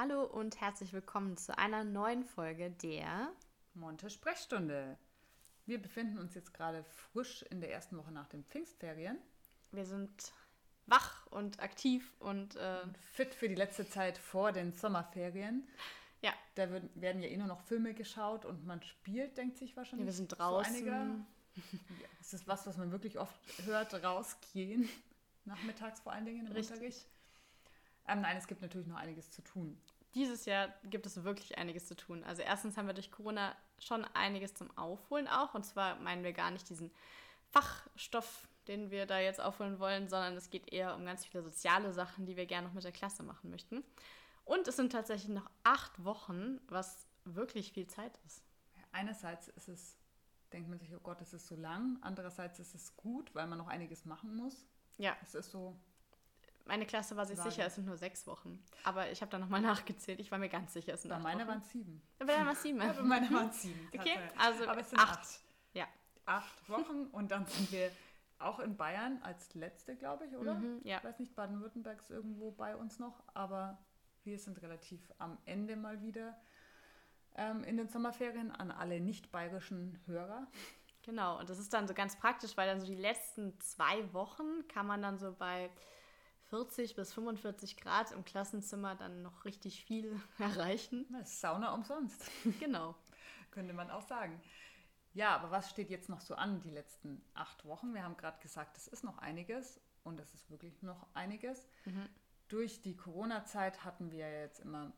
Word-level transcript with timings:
Hallo 0.00 0.22
und 0.22 0.60
herzlich 0.60 0.92
willkommen 0.92 1.36
zu 1.36 1.58
einer 1.58 1.82
neuen 1.82 2.22
Folge 2.22 2.70
der 2.70 3.32
Monte 3.74 4.10
Sprechstunde. 4.10 4.96
Wir 5.66 5.82
befinden 5.82 6.18
uns 6.20 6.36
jetzt 6.36 6.54
gerade 6.54 6.84
frisch 6.84 7.42
in 7.50 7.60
der 7.60 7.72
ersten 7.72 7.98
Woche 7.98 8.12
nach 8.12 8.28
den 8.28 8.44
Pfingstferien. 8.44 9.18
Wir 9.72 9.84
sind 9.84 10.32
wach 10.86 11.26
und 11.26 11.58
aktiv 11.58 12.14
und, 12.20 12.54
äh, 12.54 12.78
und 12.84 12.96
fit 12.96 13.34
für 13.34 13.48
die 13.48 13.56
letzte 13.56 13.90
Zeit 13.90 14.18
vor 14.18 14.52
den 14.52 14.70
Sommerferien. 14.72 15.66
Ja. 16.22 16.32
Da 16.54 16.70
werden 16.70 17.20
ja 17.20 17.28
eh 17.28 17.36
nur 17.36 17.48
noch 17.48 17.62
Filme 17.62 17.92
geschaut 17.92 18.44
und 18.44 18.64
man 18.64 18.80
spielt, 18.84 19.36
denkt 19.36 19.58
sich 19.58 19.76
wahrscheinlich. 19.76 20.04
Ja, 20.04 20.12
wir 20.12 20.16
sind 20.16 20.28
draußen. 20.28 20.76
So. 20.76 20.86
Ja, 20.86 21.16
das 22.18 22.34
ist 22.34 22.46
was, 22.46 22.68
was 22.68 22.76
man 22.76 22.92
wirklich 22.92 23.18
oft 23.18 23.36
hört, 23.64 23.94
rausgehen. 24.04 24.88
Nachmittags 25.44 25.98
vor 25.98 26.12
allen 26.12 26.24
Dingen 26.24 26.46
im 26.46 26.52
Richtig. 26.52 26.76
Unterricht. 26.76 27.04
Ähm, 28.08 28.22
nein, 28.22 28.38
es 28.38 28.46
gibt 28.46 28.62
natürlich 28.62 28.86
noch 28.86 28.96
einiges 28.96 29.30
zu 29.30 29.42
tun. 29.42 29.78
Dieses 30.14 30.46
Jahr 30.46 30.72
gibt 30.84 31.06
es 31.06 31.22
wirklich 31.24 31.58
einiges 31.58 31.86
zu 31.86 31.94
tun. 31.94 32.24
Also 32.24 32.42
erstens 32.42 32.76
haben 32.76 32.86
wir 32.86 32.94
durch 32.94 33.10
Corona 33.10 33.54
schon 33.78 34.04
einiges 34.14 34.54
zum 34.54 34.76
Aufholen 34.76 35.28
auch. 35.28 35.54
Und 35.54 35.64
zwar 35.64 35.96
meinen 35.96 36.24
wir 36.24 36.32
gar 36.32 36.50
nicht 36.50 36.68
diesen 36.68 36.90
Fachstoff, 37.50 38.48
den 38.66 38.90
wir 38.90 39.06
da 39.06 39.18
jetzt 39.18 39.40
aufholen 39.40 39.78
wollen, 39.78 40.08
sondern 40.08 40.36
es 40.36 40.50
geht 40.50 40.72
eher 40.72 40.94
um 40.94 41.04
ganz 41.04 41.24
viele 41.24 41.42
soziale 41.42 41.92
Sachen, 41.92 42.26
die 42.26 42.36
wir 42.36 42.46
gerne 42.46 42.66
noch 42.68 42.74
mit 42.74 42.84
der 42.84 42.92
Klasse 42.92 43.22
machen 43.22 43.50
möchten. 43.50 43.84
Und 44.44 44.66
es 44.66 44.76
sind 44.76 44.92
tatsächlich 44.92 45.34
noch 45.34 45.50
acht 45.62 46.04
Wochen, 46.04 46.58
was 46.68 47.06
wirklich 47.24 47.72
viel 47.72 47.86
Zeit 47.86 48.18
ist. 48.26 48.42
Einerseits 48.92 49.48
ist 49.48 49.68
es, 49.68 49.98
denkt 50.52 50.68
man 50.68 50.78
sich, 50.78 50.94
oh 50.94 51.00
Gott, 51.00 51.20
es 51.20 51.34
ist 51.34 51.46
so 51.46 51.54
lang. 51.54 51.98
Andererseits 52.00 52.58
ist 52.58 52.74
es 52.74 52.96
gut, 52.96 53.34
weil 53.34 53.46
man 53.46 53.58
noch 53.58 53.68
einiges 53.68 54.04
machen 54.04 54.34
muss. 54.34 54.66
Ja. 54.96 55.16
Es 55.22 55.34
ist 55.34 55.50
so, 55.50 55.78
Meine 56.68 56.84
Klasse 56.84 57.16
war 57.16 57.24
sich 57.24 57.38
sicher, 57.38 57.64
es 57.64 57.76
sind 57.76 57.86
nur 57.86 57.96
sechs 57.96 58.26
Wochen. 58.26 58.62
Aber 58.84 59.10
ich 59.10 59.22
habe 59.22 59.30
dann 59.30 59.40
nochmal 59.40 59.62
nachgezählt. 59.62 60.20
Ich 60.20 60.30
war 60.30 60.38
mir 60.38 60.50
ganz 60.50 60.74
sicher, 60.74 60.92
es 60.92 61.02
sind 61.02 61.08
bei 61.10 61.18
meiner 61.18 61.48
waren 61.48 61.60
es 61.60 61.70
sieben. 61.70 62.02
Bei 62.18 62.26
deiner 62.26 62.44
waren 62.46 62.52
es 62.52 62.62
sieben. 62.62 62.78
Ja, 62.78 62.92
bei 62.92 63.02
meiner 63.02 63.30
waren 63.32 63.48
es 63.48 63.62
sieben. 63.62 63.88
Okay, 63.94 64.18
also 64.36 64.68
Aber 64.68 64.80
es 64.82 64.90
sind 64.90 65.00
acht. 65.00 65.18
acht. 65.18 65.40
Ja. 65.72 65.86
Acht 66.26 66.68
Wochen 66.68 67.06
und 67.10 67.30
dann 67.30 67.46
sind 67.46 67.72
wir 67.72 67.90
auch 68.38 68.60
in 68.60 68.76
Bayern 68.76 69.18
als 69.22 69.54
letzte, 69.54 69.96
glaube 69.96 70.26
ich, 70.26 70.36
oder? 70.36 70.54
Mhm, 70.56 70.80
ja. 70.84 70.98
Ich 70.98 71.04
weiß 71.04 71.18
nicht, 71.20 71.34
Baden-Württemberg 71.34 72.00
ist 72.00 72.10
irgendwo 72.10 72.50
bei 72.50 72.76
uns 72.76 72.98
noch, 72.98 73.22
aber 73.32 73.78
wir 74.24 74.38
sind 74.38 74.60
relativ 74.60 75.00
am 75.16 75.38
Ende 75.46 75.74
mal 75.74 76.02
wieder 76.02 76.38
ähm, 77.34 77.64
in 77.64 77.78
den 77.78 77.88
Sommerferien 77.88 78.50
an 78.50 78.70
alle 78.70 79.00
nicht 79.00 79.32
bayerischen 79.32 79.98
Hörer. 80.04 80.46
Genau, 81.02 81.38
und 81.38 81.48
das 81.48 81.58
ist 81.58 81.72
dann 81.72 81.88
so 81.88 81.94
ganz 81.94 82.16
praktisch, 82.16 82.58
weil 82.58 82.68
dann 82.68 82.78
so 82.78 82.86
die 82.86 82.94
letzten 82.94 83.58
zwei 83.60 84.12
Wochen 84.12 84.68
kann 84.68 84.86
man 84.86 85.00
dann 85.00 85.18
so 85.18 85.32
bei 85.32 85.70
40 86.50 86.94
bis 86.96 87.12
45 87.12 87.76
Grad 87.76 88.12
im 88.12 88.24
Klassenzimmer 88.24 88.94
dann 88.94 89.22
noch 89.22 89.44
richtig 89.44 89.84
viel 89.84 90.18
erreichen. 90.38 91.06
Na, 91.10 91.20
ist 91.20 91.40
Sauna 91.40 91.72
umsonst, 91.74 92.30
Genau. 92.60 92.94
könnte 93.50 93.72
man 93.74 93.90
auch 93.90 94.02
sagen. 94.02 94.40
Ja, 95.14 95.34
aber 95.34 95.50
was 95.50 95.70
steht 95.70 95.90
jetzt 95.90 96.08
noch 96.08 96.20
so 96.20 96.34
an, 96.34 96.60
die 96.60 96.70
letzten 96.70 97.22
acht 97.34 97.64
Wochen? 97.64 97.94
Wir 97.94 98.04
haben 98.04 98.16
gerade 98.16 98.38
gesagt, 98.40 98.76
es 98.76 98.86
ist 98.88 99.04
noch 99.04 99.18
einiges 99.18 99.80
und 100.04 100.20
es 100.20 100.32
ist 100.34 100.50
wirklich 100.50 100.82
noch 100.82 101.06
einiges. 101.14 101.66
Durch 102.48 102.82
die 102.82 102.96
Corona-Zeit 102.96 103.84
hatten 103.84 104.10
wir 104.12 104.30
jetzt 104.42 104.60
immer 104.60 104.92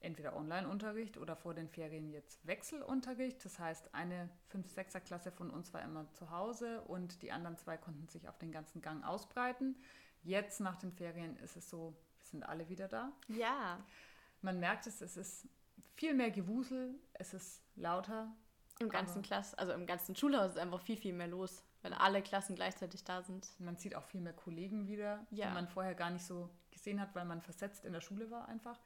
entweder 0.00 0.34
Online-Unterricht 0.34 1.18
oder 1.18 1.36
vor 1.36 1.52
den 1.54 1.68
Ferien 1.68 2.10
jetzt 2.10 2.44
Wechselunterricht. 2.46 3.44
Das 3.44 3.58
heißt, 3.58 3.94
eine 3.94 4.28
5-6er-Klasse 4.52 5.30
von 5.30 5.50
uns 5.50 5.72
war 5.74 5.82
immer 5.82 6.10
zu 6.14 6.30
Hause 6.30 6.80
und 6.82 7.22
die 7.22 7.30
anderen 7.32 7.58
zwei 7.58 7.76
konnten 7.76 8.08
sich 8.08 8.28
auf 8.28 8.38
den 8.38 8.50
ganzen 8.50 8.80
Gang 8.80 9.04
ausbreiten. 9.04 9.76
Jetzt 10.22 10.60
nach 10.60 10.76
den 10.76 10.92
Ferien 10.92 11.36
ist 11.38 11.56
es 11.56 11.68
so, 11.70 11.94
wir 12.18 12.26
sind 12.26 12.42
alle 12.44 12.68
wieder 12.68 12.88
da. 12.88 13.12
Ja, 13.28 13.82
Man 14.42 14.58
merkt 14.60 14.86
es, 14.86 15.00
es 15.00 15.16
ist 15.16 15.48
viel 15.96 16.14
mehr 16.14 16.30
Gewusel, 16.30 16.98
es 17.14 17.34
ist 17.34 17.62
lauter. 17.76 18.32
im 18.78 18.88
ganzen 18.88 19.20
Klass, 19.22 19.54
also 19.54 19.72
im 19.72 19.86
ganzen 19.86 20.16
Schulhaus 20.16 20.52
ist 20.52 20.58
einfach 20.58 20.80
viel, 20.80 20.96
viel 20.96 21.12
mehr 21.12 21.26
los, 21.28 21.62
weil 21.82 21.92
alle 21.92 22.22
Klassen 22.22 22.54
gleichzeitig 22.54 23.04
da 23.04 23.20
sind. 23.22 23.48
Man 23.60 23.76
sieht 23.76 23.94
auch 23.94 24.04
viel 24.04 24.20
mehr 24.22 24.32
Kollegen 24.32 24.86
wieder, 24.88 25.26
Ja. 25.30 25.48
die 25.48 25.54
man 25.54 25.68
vorher 25.68 25.94
gar 25.94 26.08
nicht 26.10 26.24
so 26.24 26.48
gesehen 26.70 26.98
hat, 27.00 27.14
weil 27.14 27.26
man 27.26 27.42
versetzt 27.42 27.84
in 27.84 27.92
der 27.92 28.00
Schule 28.00 28.30
war 28.30 28.48
einfach. 28.48 28.80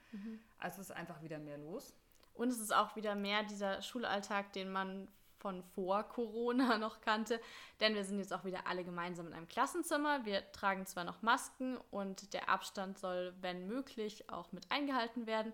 Also 0.58 0.80
es 0.80 0.90
ist 0.90 0.96
einfach 0.96 1.22
wieder 1.22 1.38
mehr 1.38 1.58
los. 1.58 1.94
Und 2.32 2.48
es 2.48 2.58
ist 2.58 2.74
auch 2.74 2.96
wieder 2.96 3.14
mehr 3.14 3.44
dieser 3.44 3.80
Schulalltag, 3.82 4.52
den 4.54 4.72
man 4.72 5.06
von 5.44 5.62
vor 5.62 6.04
Corona 6.04 6.78
noch 6.78 7.02
kannte. 7.02 7.38
Denn 7.80 7.94
wir 7.94 8.02
sind 8.02 8.18
jetzt 8.18 8.32
auch 8.32 8.46
wieder 8.46 8.66
alle 8.66 8.82
gemeinsam 8.82 9.26
in 9.26 9.34
einem 9.34 9.46
Klassenzimmer. 9.46 10.24
Wir 10.24 10.50
tragen 10.52 10.86
zwar 10.86 11.04
noch 11.04 11.20
Masken 11.20 11.76
und 11.90 12.32
der 12.32 12.48
Abstand 12.48 12.98
soll, 12.98 13.34
wenn 13.42 13.66
möglich, 13.66 14.30
auch 14.30 14.52
mit 14.52 14.70
eingehalten 14.70 15.26
werden. 15.26 15.52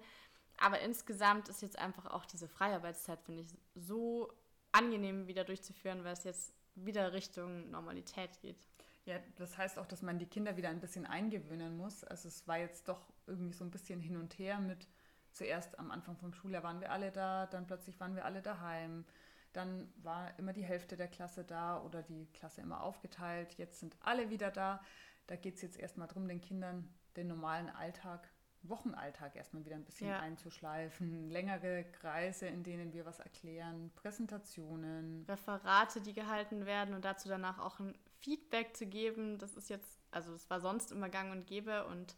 Aber 0.59 0.79
insgesamt 0.79 1.49
ist 1.49 1.61
jetzt 1.61 1.77
einfach 1.77 2.07
auch 2.07 2.25
diese 2.25 2.47
Freiarbeitszeit, 2.47 3.21
finde 3.21 3.43
ich, 3.43 3.59
so 3.75 4.33
angenehm 4.71 5.27
wieder 5.27 5.43
durchzuführen, 5.43 6.05
weil 6.05 6.13
es 6.13 6.23
jetzt 6.23 6.55
wieder 6.77 7.13
Richtung 7.13 7.69
Normalität 7.73 8.41
geht. 8.41 8.69
Ja, 9.07 9.17
das 9.39 9.59
heißt 9.59 9.77
auch, 9.81 9.87
dass 9.87 10.03
man 10.03 10.21
die 10.21 10.27
Kinder 10.27 10.57
wieder 10.57 10.69
ein 10.69 10.79
bisschen 10.79 11.05
eingewöhnen 11.05 11.77
muss. 11.77 12.05
Also 12.05 12.29
es 12.29 12.47
war 12.47 12.59
jetzt 12.59 12.89
doch 12.89 13.13
irgendwie 13.27 13.55
so 13.55 13.65
ein 13.65 13.73
bisschen 13.73 13.99
hin 13.99 14.17
und 14.17 14.39
her 14.39 14.61
mit 14.61 14.87
zuerst 15.33 15.79
am 15.79 15.91
Anfang 15.91 16.17
vom 16.17 16.33
Schuljahr 16.33 16.63
waren 16.63 16.81
wir 16.81 16.91
alle 16.91 17.11
da, 17.11 17.47
dann 17.47 17.67
plötzlich 17.67 17.99
waren 18.01 18.15
wir 18.15 18.25
alle 18.25 18.43
daheim. 18.43 19.05
Dann 19.53 19.93
war 20.03 20.39
immer 20.39 20.53
die 20.53 20.65
Hälfte 20.65 20.97
der 20.97 21.09
Klasse 21.09 21.45
da 21.45 21.83
oder 21.83 22.03
die 22.03 22.27
Klasse 22.33 22.61
immer 22.61 22.83
aufgeteilt. 22.83 23.55
Jetzt 23.55 23.81
sind 23.81 23.97
alle 24.01 24.31
wieder 24.31 24.51
da. 24.51 24.81
Da 25.27 25.37
geht 25.37 25.57
es 25.57 25.63
jetzt 25.63 25.79
erstmal 25.79 26.07
darum, 26.09 26.29
den 26.29 26.41
Kindern 26.41 26.89
den 27.17 27.27
normalen 27.27 27.69
Alltag, 27.69 28.29
Wochenalltag 28.63 29.37
erstmal 29.37 29.65
wieder 29.65 29.77
ein 29.77 29.85
bisschen 29.85 30.09
Ja. 30.09 30.21
einzuschleifen. 30.21 31.31
Längere 31.31 31.85
Kreise, 31.93 32.47
in 32.47 32.63
denen 32.63 32.93
wir 32.93 33.07
was 33.07 33.19
erklären, 33.19 33.91
Präsentationen. 33.97 35.25
Referate, 35.29 36.01
die 36.01 36.13
gehalten 36.13 36.67
werden 36.67 36.95
und 36.95 37.05
dazu 37.05 37.29
danach 37.29 37.59
auch 37.59 37.79
ein 37.81 37.97
Feedback 38.21 38.77
zu 38.77 38.87
geben. 38.87 39.39
Das 39.39 39.55
ist 39.55 39.71
jetzt, 39.71 40.01
also 40.11 40.33
das 40.33 40.49
war 40.51 40.61
sonst 40.61 40.93
immer 40.93 41.09
gang 41.09 41.33
und 41.33 41.47
gäbe 41.47 41.87
und 41.87 42.17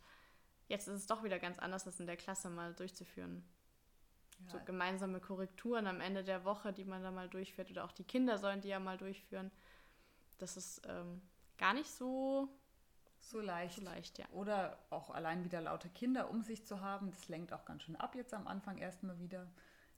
jetzt 0.67 0.89
ist 0.89 0.95
es 0.95 1.07
doch 1.07 1.23
wieder 1.23 1.39
ganz 1.39 1.59
anders, 1.59 1.85
das 1.85 2.01
in 2.01 2.07
der 2.07 2.17
Klasse 2.17 2.51
mal 2.51 2.75
durchzuführen. 2.75 3.45
So 4.47 4.59
Ja, 4.59 4.65
gemeinsame 4.65 5.21
Korrekturen 5.21 5.87
am 5.87 6.01
Ende 6.01 6.25
der 6.25 6.45
Woche, 6.45 6.73
die 6.73 6.85
man 6.85 7.03
da 7.03 7.11
mal 7.11 7.29
durchführt 7.29 7.71
oder 7.71 7.85
auch 7.85 7.93
die 7.93 8.05
Kinder 8.05 8.39
sollen 8.39 8.61
die 8.61 8.69
ja 8.69 8.81
mal 8.81 8.99
durchführen. 8.99 9.51
Das 10.39 10.57
ist 10.57 10.83
ähm, 10.89 11.23
gar 11.59 11.75
nicht 11.75 11.91
so, 11.91 12.49
so 13.21 13.41
leicht. 13.41 13.77
so 13.77 13.81
leicht, 13.83 14.19
ja. 14.19 14.27
Oder 14.31 14.79
auch 14.91 15.11
allein 15.11 15.45
wieder 15.45 15.61
laute 15.61 15.89
Kinder 15.91 16.31
um 16.31 16.43
sich 16.43 16.67
zu 16.67 16.81
haben, 16.81 17.11
das 17.11 17.29
lenkt 17.29 17.53
auch 17.53 17.65
ganz 17.65 17.83
schön 17.83 17.97
ab 17.97 18.15
jetzt 18.15 18.35
am 18.35 18.47
Anfang 18.47 18.79
erstmal 18.79 19.19
wieder. 19.21 19.51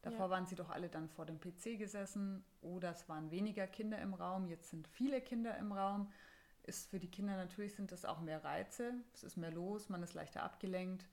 Davor 0.03 0.27
Ja. 0.27 0.31
waren 0.31 0.47
sie 0.47 0.55
doch 0.57 0.71
alle 0.71 0.89
dann 0.89 1.09
vor 1.09 1.25
dem 1.27 1.41
PC 1.41 1.79
gesessen 1.79 2.45
oder 2.61 2.91
es 2.91 3.09
waren 3.09 3.31
weniger 3.31 3.67
Kinder 3.67 3.99
im 4.01 4.15
Raum, 4.15 4.49
jetzt 4.49 4.71
sind 4.71 4.87
viele 4.89 5.21
Kinder 5.21 5.57
im 5.59 5.73
Raum. 5.73 6.11
Ist 6.63 6.91
für 6.91 6.99
die 6.99 7.11
Kinder 7.11 7.37
natürlich 7.37 7.75
sind 7.75 7.93
das 7.93 8.05
auch 8.05 8.21
mehr 8.21 8.45
Reize, 8.45 8.95
es 9.15 9.23
ist 9.25 9.37
mehr 9.37 9.51
los, 9.53 9.89
man 9.89 10.03
ist 10.03 10.15
leichter 10.15 10.43
abgelenkt, 10.43 11.07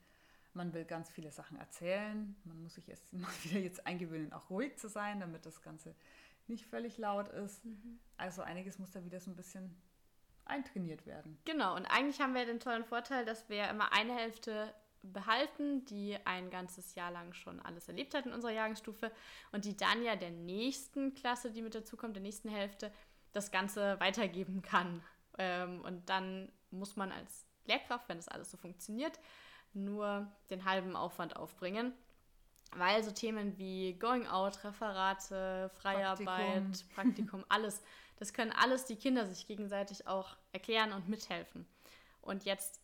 man 0.54 0.74
will 0.74 0.86
ganz 0.86 1.10
viele 1.10 1.32
Sachen 1.32 1.58
erzählen, 1.58 2.36
man 2.44 2.62
muss 2.62 2.76
sich 2.76 2.90
erst 2.90 3.14
mal 3.14 3.32
wieder 3.44 3.60
jetzt 3.60 3.86
eingewöhnen, 3.86 4.34
auch 4.34 4.50
ruhig 4.50 4.78
zu 4.78 4.90
sein, 4.90 5.20
damit 5.20 5.46
das 5.46 5.62
Ganze 5.62 5.96
nicht 6.48 6.66
völlig 6.66 6.98
laut 6.98 7.30
ist. 7.30 7.62
Also 8.18 8.42
einiges 8.42 8.80
muss 8.80 8.92
da 8.92 9.04
wieder 9.06 9.20
so 9.20 9.32
ein 9.32 9.36
bisschen 9.36 9.76
eintrainiert 10.46 11.06
werden. 11.06 11.38
Genau, 11.46 11.76
und 11.76 11.86
eigentlich 11.86 12.20
haben 12.20 12.34
wir 12.34 12.46
den 12.46 12.60
tollen 12.60 12.84
Vorteil, 12.84 13.26
dass 13.26 13.48
wir 13.48 13.70
immer 13.70 13.94
eine 13.94 14.16
Hälfte 14.16 14.74
behalten, 15.04 15.86
die 15.86 16.18
ein 16.26 16.50
ganzes 16.50 16.96
Jahr 16.96 17.12
lang 17.12 17.34
schon 17.34 17.60
alles 17.60 17.88
erlebt 17.88 18.14
hat 18.14 18.26
in 18.26 18.34
unserer 18.34 18.52
Jahrgangsstufe 18.52 19.12
und 19.52 19.66
die 19.66 19.76
dann 19.76 20.04
ja 20.04 20.16
der 20.16 20.30
nächsten 20.30 21.14
Klasse, 21.16 21.52
die 21.52 21.62
mit 21.62 21.74
dazukommt, 21.74 22.16
der 22.16 22.24
nächsten 22.24 22.50
Hälfte, 22.50 22.92
das 23.32 23.52
Ganze 23.52 24.00
weitergeben 24.00 24.62
kann. 24.62 25.02
Ähm, 25.38 25.82
und 25.82 26.10
dann 26.10 26.52
muss 26.70 26.96
man 26.96 27.12
als 27.12 27.46
Lehrkraft, 27.66 28.10
wenn 28.10 28.18
das 28.18 28.28
alles 28.28 28.52
so 28.52 28.58
funktioniert, 28.58 29.20
nur 29.74 30.32
den 30.50 30.66
halben 30.66 30.96
Aufwand 30.96 31.36
aufbringen. 31.36 31.94
Weil 32.76 33.04
so 33.04 33.12
Themen 33.12 33.58
wie 33.58 33.94
Going 34.00 34.28
Out, 34.28 34.64
Referate, 34.64 35.70
Freiarbeit, 35.76 36.26
Praktikum. 36.26 36.96
Praktikum, 36.96 37.46
alles, 37.50 37.82
das 38.18 38.34
können 38.34 38.52
alles 38.52 38.86
die 38.86 38.96
Kinder 38.96 39.28
sich 39.28 39.46
gegenseitig 39.46 40.08
auch 40.08 40.38
erklären 40.54 40.94
und 40.94 41.10
mithelfen. 41.10 41.68
Und 42.22 42.46
jetzt 42.46 42.80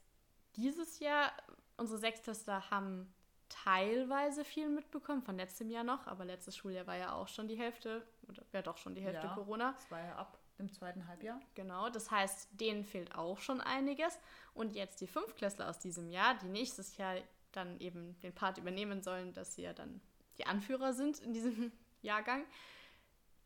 dieses 0.57 0.99
Jahr, 0.99 1.31
unsere 1.77 1.99
Sechstklässler 1.99 2.69
haben 2.69 3.13
teilweise 3.47 4.43
viel 4.43 4.67
mitbekommen, 4.67 5.21
von 5.21 5.37
letztem 5.37 5.69
Jahr 5.69 5.85
noch, 5.85 6.05
aber 6.07 6.25
letztes 6.25 6.57
Schuljahr 6.57 6.85
war 6.85 6.97
ja 6.97 7.13
auch 7.13 7.29
schon 7.29 7.47
die 7.47 7.57
Hälfte, 7.57 8.05
oder 8.27 8.43
ja 8.51 8.61
doch 8.61 8.77
schon 8.77 8.93
die 8.93 9.01
Hälfte 9.01 9.27
Ja, 9.27 9.33
Corona. 9.33 9.71
Das 9.71 9.89
war 9.89 10.03
ja 10.03 10.15
ab 10.15 10.37
dem 10.59 10.71
zweiten 10.71 11.07
Halbjahr. 11.07 11.39
Genau, 11.55 11.89
das 11.89 12.11
heißt, 12.11 12.49
denen 12.59 12.83
fehlt 12.83 13.15
auch 13.15 13.39
schon 13.39 13.61
einiges. 13.61 14.17
Und 14.53 14.73
jetzt 14.73 15.01
die 15.01 15.07
Fünftklässler 15.07 15.69
aus 15.69 15.79
diesem 15.79 16.09
Jahr, 16.09 16.35
die 16.35 16.47
nächstes 16.47 16.97
Jahr 16.97 17.15
dann 17.51 17.79
eben 17.79 18.19
den 18.21 18.33
Part 18.33 18.57
übernehmen 18.57 19.01
sollen, 19.01 19.33
dass 19.33 19.55
sie 19.55 19.63
ja 19.63 19.73
dann 19.73 20.01
die 20.37 20.45
Anführer 20.45 20.93
sind 20.93 21.19
in 21.19 21.33
diesem 21.33 21.71
Jahrgang, 22.01 22.45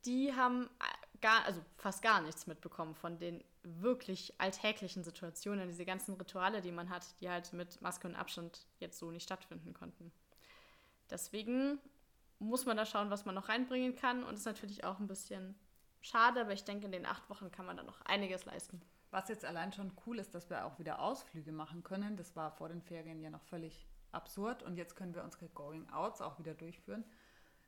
die 0.06 0.34
haben 0.34 0.70
äh, 0.80 1.20
gar, 1.22 1.46
also 1.46 1.62
fast 1.78 2.02
gar 2.02 2.22
nichts 2.22 2.48
mitbekommen 2.48 2.96
von 2.96 3.20
den 3.20 3.44
wirklich 3.64 4.34
alltäglichen 4.40 5.04
Situationen, 5.04 5.68
diese 5.68 5.86
ganzen 5.86 6.16
Rituale, 6.16 6.62
die 6.62 6.72
man 6.72 6.90
hat, 6.90 7.06
die 7.22 7.30
halt 7.30 7.54
mit 7.54 7.80
Maske 7.82 8.08
und 8.08 8.16
Abstand 8.16 8.66
jetzt 8.80 8.98
so 8.98 9.12
nicht 9.12 9.24
stattfinden 9.24 9.74
konnten. 9.74 10.12
Deswegen 11.10 11.80
muss 12.40 12.66
man 12.66 12.76
da 12.76 12.86
schauen, 12.86 13.12
was 13.12 13.26
man 13.26 13.36
noch 13.36 13.50
reinbringen 13.50 13.96
kann. 13.96 14.24
Und 14.24 14.34
ist 14.34 14.46
natürlich 14.46 14.84
auch 14.84 15.00
ein 15.00 15.08
bisschen 15.08 15.56
schade, 16.02 16.42
aber 16.42 16.54
ich 16.54 16.64
denke, 16.64 16.86
in 16.86 16.92
den 16.92 17.06
acht 17.06 17.30
Wochen 17.30 17.52
kann 17.52 17.66
man 17.66 17.78
da 17.78 17.84
noch 17.84 18.02
einiges 18.02 18.46
leisten. 18.46 18.82
Was 19.12 19.28
jetzt 19.28 19.46
allein 19.46 19.74
schon 19.74 19.92
cool 20.06 20.20
ist, 20.20 20.34
dass 20.34 20.50
wir 20.50 20.66
auch 20.66 20.80
wieder 20.80 21.00
Ausflüge 21.00 21.52
machen 21.52 21.84
können. 21.84 22.16
Das 22.16 22.36
war 22.36 22.52
vor 22.52 22.70
den 22.70 22.82
Ferien 22.82 23.22
ja 23.22 23.30
noch 23.30 23.44
völlig 23.44 23.86
absurd. 24.12 24.64
Und 24.64 24.78
jetzt 24.78 24.96
können 24.96 25.14
wir 25.14 25.24
unsere 25.24 25.50
Going-Outs 25.50 26.22
auch 26.22 26.40
wieder 26.40 26.54
durchführen. 26.54 27.04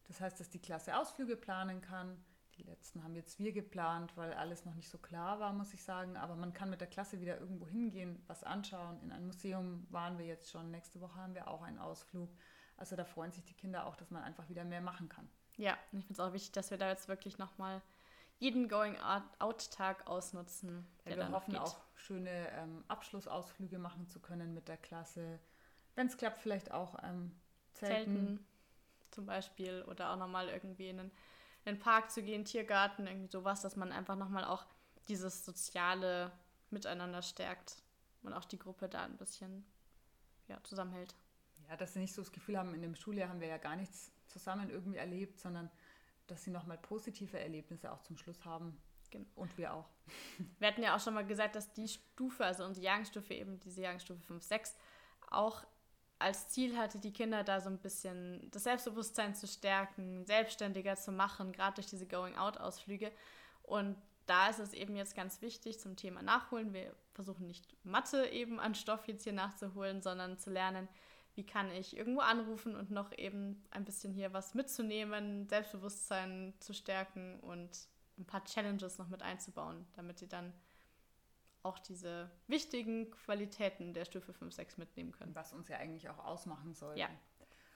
Das 0.08 0.22
heißt, 0.22 0.40
dass 0.40 0.50
die 0.50 0.62
Klasse 0.62 0.98
Ausflüge 0.98 1.36
planen 1.36 1.82
kann. 1.82 2.24
Die 2.58 2.64
letzten 2.64 3.04
haben 3.04 3.16
jetzt 3.16 3.40
wir 3.40 3.52
geplant, 3.52 4.16
weil 4.16 4.34
alles 4.34 4.64
noch 4.64 4.76
nicht 4.76 4.88
so 4.88 4.98
klar 4.98 5.40
war, 5.40 5.54
muss 5.54 5.74
ich 5.74 5.84
sagen. 5.84 6.18
Aber 6.18 6.36
man 6.36 6.54
kann 6.54 6.70
mit 6.70 6.82
der 6.82 6.88
Klasse 6.88 7.20
wieder 7.20 7.40
irgendwo 7.40 7.68
hingehen, 7.68 8.24
was 8.28 8.44
anschauen. 8.44 9.02
In 9.02 9.12
ein 9.12 9.26
Museum 9.26 9.88
waren 9.90 10.18
wir 10.18 10.26
jetzt 10.26 10.52
schon. 10.52 10.72
Nächste 10.72 11.02
Woche 11.02 11.16
haben 11.16 11.36
wir 11.36 11.48
auch 11.48 11.64
einen 11.64 11.80
Ausflug. 11.80 12.30
Also 12.78 12.96
da 12.96 13.06
freuen 13.06 13.32
sich 13.32 13.44
die 13.44 13.54
Kinder 13.54 13.86
auch, 13.86 13.96
dass 13.96 14.12
man 14.12 14.24
einfach 14.24 14.50
wieder 14.50 14.64
mehr 14.64 14.82
machen 14.82 15.10
kann. 15.10 15.30
Ja, 15.58 15.78
und 15.92 16.00
ich 16.00 16.06
finde 16.06 16.22
es 16.22 16.28
auch 16.28 16.34
wichtig, 16.34 16.52
dass 16.54 16.72
wir 16.72 16.78
da 16.78 16.90
jetzt 16.90 17.08
wirklich 17.08 17.38
nochmal 17.38 17.82
jeden 18.40 18.68
Going-Out-Tag 18.68 20.08
ausnutzen. 20.08 20.86
Ja, 21.06 21.18
wir 21.18 21.32
hoffen 21.32 21.56
auch 21.56 21.80
schöne 21.96 22.50
ähm, 22.52 22.84
Abschlussausflüge 22.88 23.80
machen 23.80 24.08
zu 24.10 24.20
können 24.20 24.54
mit 24.54 24.68
der 24.68 24.78
Klasse. 24.78 25.40
Wenn 25.96 26.08
es 26.08 26.18
klappt, 26.18 26.40
vielleicht 26.40 26.72
auch 26.72 26.96
ähm, 27.04 27.32
Zelten. 27.74 28.16
Zelten 28.16 28.48
zum 29.12 29.26
Beispiel 29.26 29.84
oder 29.84 30.12
auch 30.12 30.18
nochmal 30.18 30.50
irgendwie 30.50 30.90
in 30.90 30.98
den, 30.98 31.08
in 31.66 31.76
den 31.76 31.80
Park 31.80 32.12
zu 32.12 32.24
gehen, 32.24 32.46
Tiergarten, 32.46 33.08
irgendwie 33.08 33.32
sowas, 33.32 33.62
dass 33.62 33.76
man 33.76 33.92
einfach 33.92 34.16
nochmal 34.16 34.44
auch 34.44 34.66
dieses 35.08 35.46
soziale 35.46 36.32
Miteinander 36.72 37.22
stärkt 37.22 37.84
und 38.24 38.34
auch 38.34 38.46
die 38.46 38.60
Gruppe 38.60 38.90
da 38.90 39.04
ein 39.04 39.18
bisschen 39.18 39.66
ja, 40.48 40.62
zusammenhält. 40.64 41.16
Ja, 41.70 41.78
dass 41.78 41.94
sie 41.94 42.00
nicht 42.00 42.14
so 42.14 42.22
das 42.22 42.32
Gefühl 42.32 42.58
haben, 42.58 42.74
in 42.74 42.82
dem 42.82 42.96
Schuljahr 42.96 43.30
haben 43.30 43.40
wir 43.40 43.48
ja 43.48 43.58
gar 43.58 43.76
nichts 43.76 44.12
zusammen 44.28 44.70
irgendwie 44.70 44.98
erlebt, 44.98 45.40
sondern 45.40 45.70
dass 46.28 46.44
sie 46.44 46.52
nochmal 46.52 46.78
positive 46.78 47.40
Erlebnisse 47.40 47.92
auch 47.92 48.02
zum 48.02 48.18
Schluss 48.18 48.44
haben. 48.46 48.78
Genau. 49.12 49.26
Und 49.36 49.58
wir 49.58 49.74
auch. 49.74 49.90
Wir 50.60 50.68
hatten 50.68 50.82
ja 50.82 50.96
auch 50.96 51.00
schon 51.00 51.14
mal 51.14 51.26
gesagt, 51.26 51.56
dass 51.56 51.72
die 51.74 51.88
Stufe, 51.88 52.44
also 52.46 52.66
unsere 52.66 52.86
Jahrgangsstufe, 52.86 53.34
eben 53.34 53.60
diese 53.60 53.82
Jahrgangsstufe 53.82 54.22
5, 54.22 54.44
6, 54.44 54.76
auch 55.30 55.64
als 56.20 56.48
Ziel 56.48 56.78
hatte, 56.78 57.00
die 57.00 57.14
Kinder 57.14 57.44
da 57.44 57.60
so 57.60 57.70
ein 57.70 57.80
bisschen 57.80 58.50
das 58.52 58.64
Selbstbewusstsein 58.64 59.36
zu 59.36 59.46
stärken, 59.46 60.26
selbstständiger 60.26 60.96
zu 60.96 61.12
machen, 61.12 61.52
gerade 61.52 61.76
durch 61.76 61.88
diese 61.88 62.08
Going-Out-Ausflüge. 62.08 63.12
Und 63.62 63.98
da 64.26 64.50
ist 64.50 64.60
es 64.60 64.74
eben 64.74 64.96
jetzt 64.96 65.16
ganz 65.16 65.42
wichtig 65.42 65.80
zum 65.80 65.96
Thema 65.96 66.22
Nachholen. 66.22 66.74
Wir 66.74 66.96
versuchen 67.14 67.46
nicht 67.46 67.76
Mathe 67.84 68.28
eben 68.28 68.60
an 68.60 68.74
Stoff 68.74 69.08
jetzt 69.08 69.24
hier 69.24 69.34
nachzuholen, 69.34 70.02
sondern 70.02 70.38
zu 70.38 70.50
lernen, 70.50 70.88
wie 71.36 71.46
kann 71.46 71.72
ich 71.72 71.98
irgendwo 71.98 72.22
anrufen 72.22 72.76
und 72.76 72.92
noch 72.92 73.12
eben 73.18 73.64
ein 73.72 73.86
bisschen 73.86 74.14
hier 74.14 74.34
was 74.34 74.54
mitzunehmen, 74.54 75.48
Selbstbewusstsein 75.48 76.54
zu 76.60 76.74
stärken 76.74 77.40
und 77.40 77.88
ein 78.18 78.26
paar 78.26 78.44
Challenges 78.46 78.98
noch 78.98 79.08
mit 79.08 79.24
einzubauen, 79.24 79.86
damit 79.96 80.20
sie 80.20 80.28
dann 80.28 80.54
auch 81.64 81.80
diese 81.80 82.30
wichtigen 82.48 83.10
Qualitäten 83.12 83.94
der 83.94 84.06
Stufe 84.06 84.34
5, 84.34 84.54
6 84.54 84.78
mitnehmen 84.78 85.12
können. 85.12 85.34
Was 85.34 85.54
uns 85.54 85.70
ja 85.70 85.78
eigentlich 85.78 86.10
auch 86.10 86.20
ausmachen 86.20 86.74
soll. 86.74 86.98
Ja. 86.98 87.10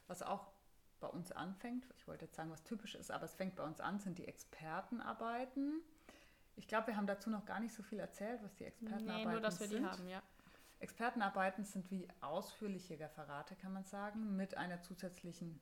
Was 0.07 0.21
auch 0.21 0.51
bei 0.99 1.07
uns 1.07 1.31
anfängt, 1.31 1.87
ich 1.95 2.07
wollte 2.07 2.25
jetzt 2.25 2.35
sagen, 2.35 2.51
was 2.51 2.63
typisch 2.63 2.95
ist, 2.95 3.11
aber 3.11 3.25
es 3.25 3.33
fängt 3.35 3.55
bei 3.55 3.63
uns 3.63 3.79
an, 3.79 3.99
sind 3.99 4.17
die 4.17 4.27
Expertenarbeiten. 4.27 5.81
Ich 6.55 6.67
glaube, 6.67 6.87
wir 6.87 6.97
haben 6.97 7.07
dazu 7.07 7.29
noch 7.29 7.45
gar 7.45 7.59
nicht 7.59 7.73
so 7.73 7.83
viel 7.83 7.99
erzählt, 7.99 8.41
was 8.43 8.55
die 8.55 8.65
Expertenarbeiten 8.65 9.07
sind. 9.07 9.25
Nee, 9.27 9.31
nur, 9.31 9.41
dass 9.41 9.59
wir 9.59 9.67
sind. 9.67 9.83
die 9.83 9.87
haben, 9.87 10.07
ja. 10.07 10.21
Expertenarbeiten 10.79 11.65
sind 11.65 11.89
wie 11.89 12.07
ausführliche 12.21 12.99
Referate, 12.99 13.55
kann 13.55 13.73
man 13.73 13.85
sagen, 13.85 14.35
mit 14.35 14.57
einer 14.57 14.81
zusätzlichen 14.81 15.59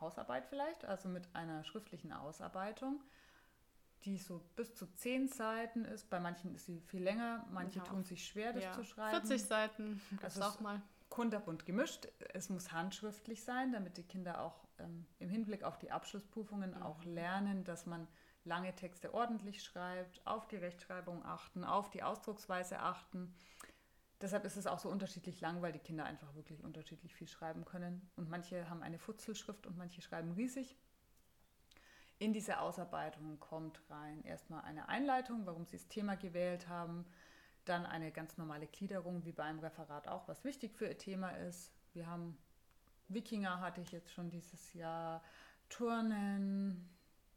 Hausarbeit 0.00 0.46
vielleicht, 0.46 0.84
also 0.84 1.08
mit 1.08 1.34
einer 1.34 1.64
schriftlichen 1.64 2.12
Ausarbeitung, 2.12 3.00
die 4.04 4.18
so 4.18 4.40
bis 4.56 4.74
zu 4.74 4.86
zehn 4.94 5.28
Seiten 5.28 5.84
ist. 5.84 6.10
Bei 6.10 6.18
manchen 6.18 6.54
ist 6.54 6.66
sie 6.66 6.80
viel 6.80 7.02
länger, 7.02 7.46
manche 7.50 7.78
ja. 7.78 7.84
tun 7.84 8.04
sich 8.04 8.26
schwer, 8.26 8.52
das 8.52 8.64
ja. 8.64 8.72
zu 8.72 8.84
schreiben. 8.84 9.26
40 9.26 9.44
Seiten, 9.44 10.02
das 10.20 10.40
also 10.40 10.56
auch 10.56 10.60
mal. 10.60 10.82
Kunterbunt 11.08 11.66
gemischt. 11.66 12.08
Es 12.32 12.48
muss 12.48 12.72
handschriftlich 12.72 13.44
sein, 13.44 13.70
damit 13.72 13.98
die 13.98 14.02
Kinder 14.02 14.40
auch 14.40 14.64
ähm, 14.78 15.06
im 15.18 15.28
Hinblick 15.28 15.62
auf 15.62 15.78
die 15.78 15.90
Abschlussprüfungen 15.90 16.74
mhm. 16.74 16.82
auch 16.82 17.04
lernen, 17.04 17.64
dass 17.64 17.84
man 17.84 18.08
lange 18.44 18.74
Texte 18.74 19.12
ordentlich 19.12 19.62
schreibt, 19.62 20.26
auf 20.26 20.48
die 20.48 20.56
Rechtschreibung 20.56 21.24
achten, 21.24 21.64
auf 21.64 21.90
die 21.90 22.02
Ausdrucksweise 22.02 22.80
achten 22.80 23.34
Deshalb 24.22 24.44
ist 24.44 24.56
es 24.56 24.68
auch 24.68 24.78
so 24.78 24.88
unterschiedlich 24.88 25.40
lang, 25.40 25.62
weil 25.62 25.72
die 25.72 25.80
Kinder 25.80 26.04
einfach 26.04 26.32
wirklich 26.36 26.62
unterschiedlich 26.62 27.12
viel 27.14 27.26
schreiben 27.26 27.64
können. 27.64 28.08
Und 28.14 28.30
manche 28.30 28.70
haben 28.70 28.82
eine 28.82 28.98
Futzelschrift 28.98 29.66
und 29.66 29.76
manche 29.76 30.00
schreiben 30.00 30.30
riesig. 30.30 30.76
In 32.20 32.32
diese 32.32 32.60
Ausarbeitung 32.60 33.40
kommt 33.40 33.82
rein 33.90 34.22
erstmal 34.22 34.62
eine 34.62 34.88
Einleitung, 34.88 35.44
warum 35.44 35.66
sie 35.66 35.76
das 35.76 35.88
Thema 35.88 36.14
gewählt 36.14 36.68
haben. 36.68 37.04
Dann 37.64 37.84
eine 37.84 38.12
ganz 38.12 38.38
normale 38.38 38.68
Gliederung, 38.68 39.24
wie 39.24 39.32
beim 39.32 39.58
Referat 39.58 40.06
auch, 40.06 40.28
was 40.28 40.44
wichtig 40.44 40.76
für 40.76 40.86
ihr 40.86 40.98
Thema 40.98 41.30
ist. 41.30 41.72
Wir 41.92 42.06
haben 42.06 42.38
Wikinger 43.08 43.60
hatte 43.60 43.80
ich 43.80 43.90
jetzt 43.90 44.12
schon 44.12 44.30
dieses 44.30 44.72
Jahr, 44.72 45.22
Turnen, 45.68 46.88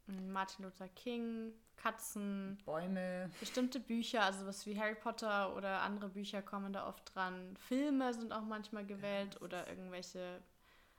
Martin 0.06 0.64
Luther 0.64 0.88
King, 0.88 1.52
Katzen, 1.76 2.58
Bäume, 2.64 3.30
bestimmte 3.40 3.80
Bücher, 3.80 4.22
also 4.22 4.46
was 4.46 4.66
wie 4.66 4.78
Harry 4.78 4.94
Potter 4.94 5.54
oder 5.56 5.82
andere 5.82 6.08
Bücher 6.08 6.42
kommen 6.42 6.72
da 6.72 6.88
oft 6.88 7.14
dran. 7.14 7.56
Filme 7.56 8.12
sind 8.14 8.32
auch 8.32 8.44
manchmal 8.44 8.86
gewählt 8.86 9.34
ja, 9.34 9.40
oder 9.42 9.68
irgendwelche 9.68 10.40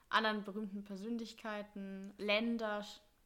anderen 0.10 0.44
berühmten 0.44 0.84
Persönlichkeiten, 0.84 2.14
Länder, 2.18 2.86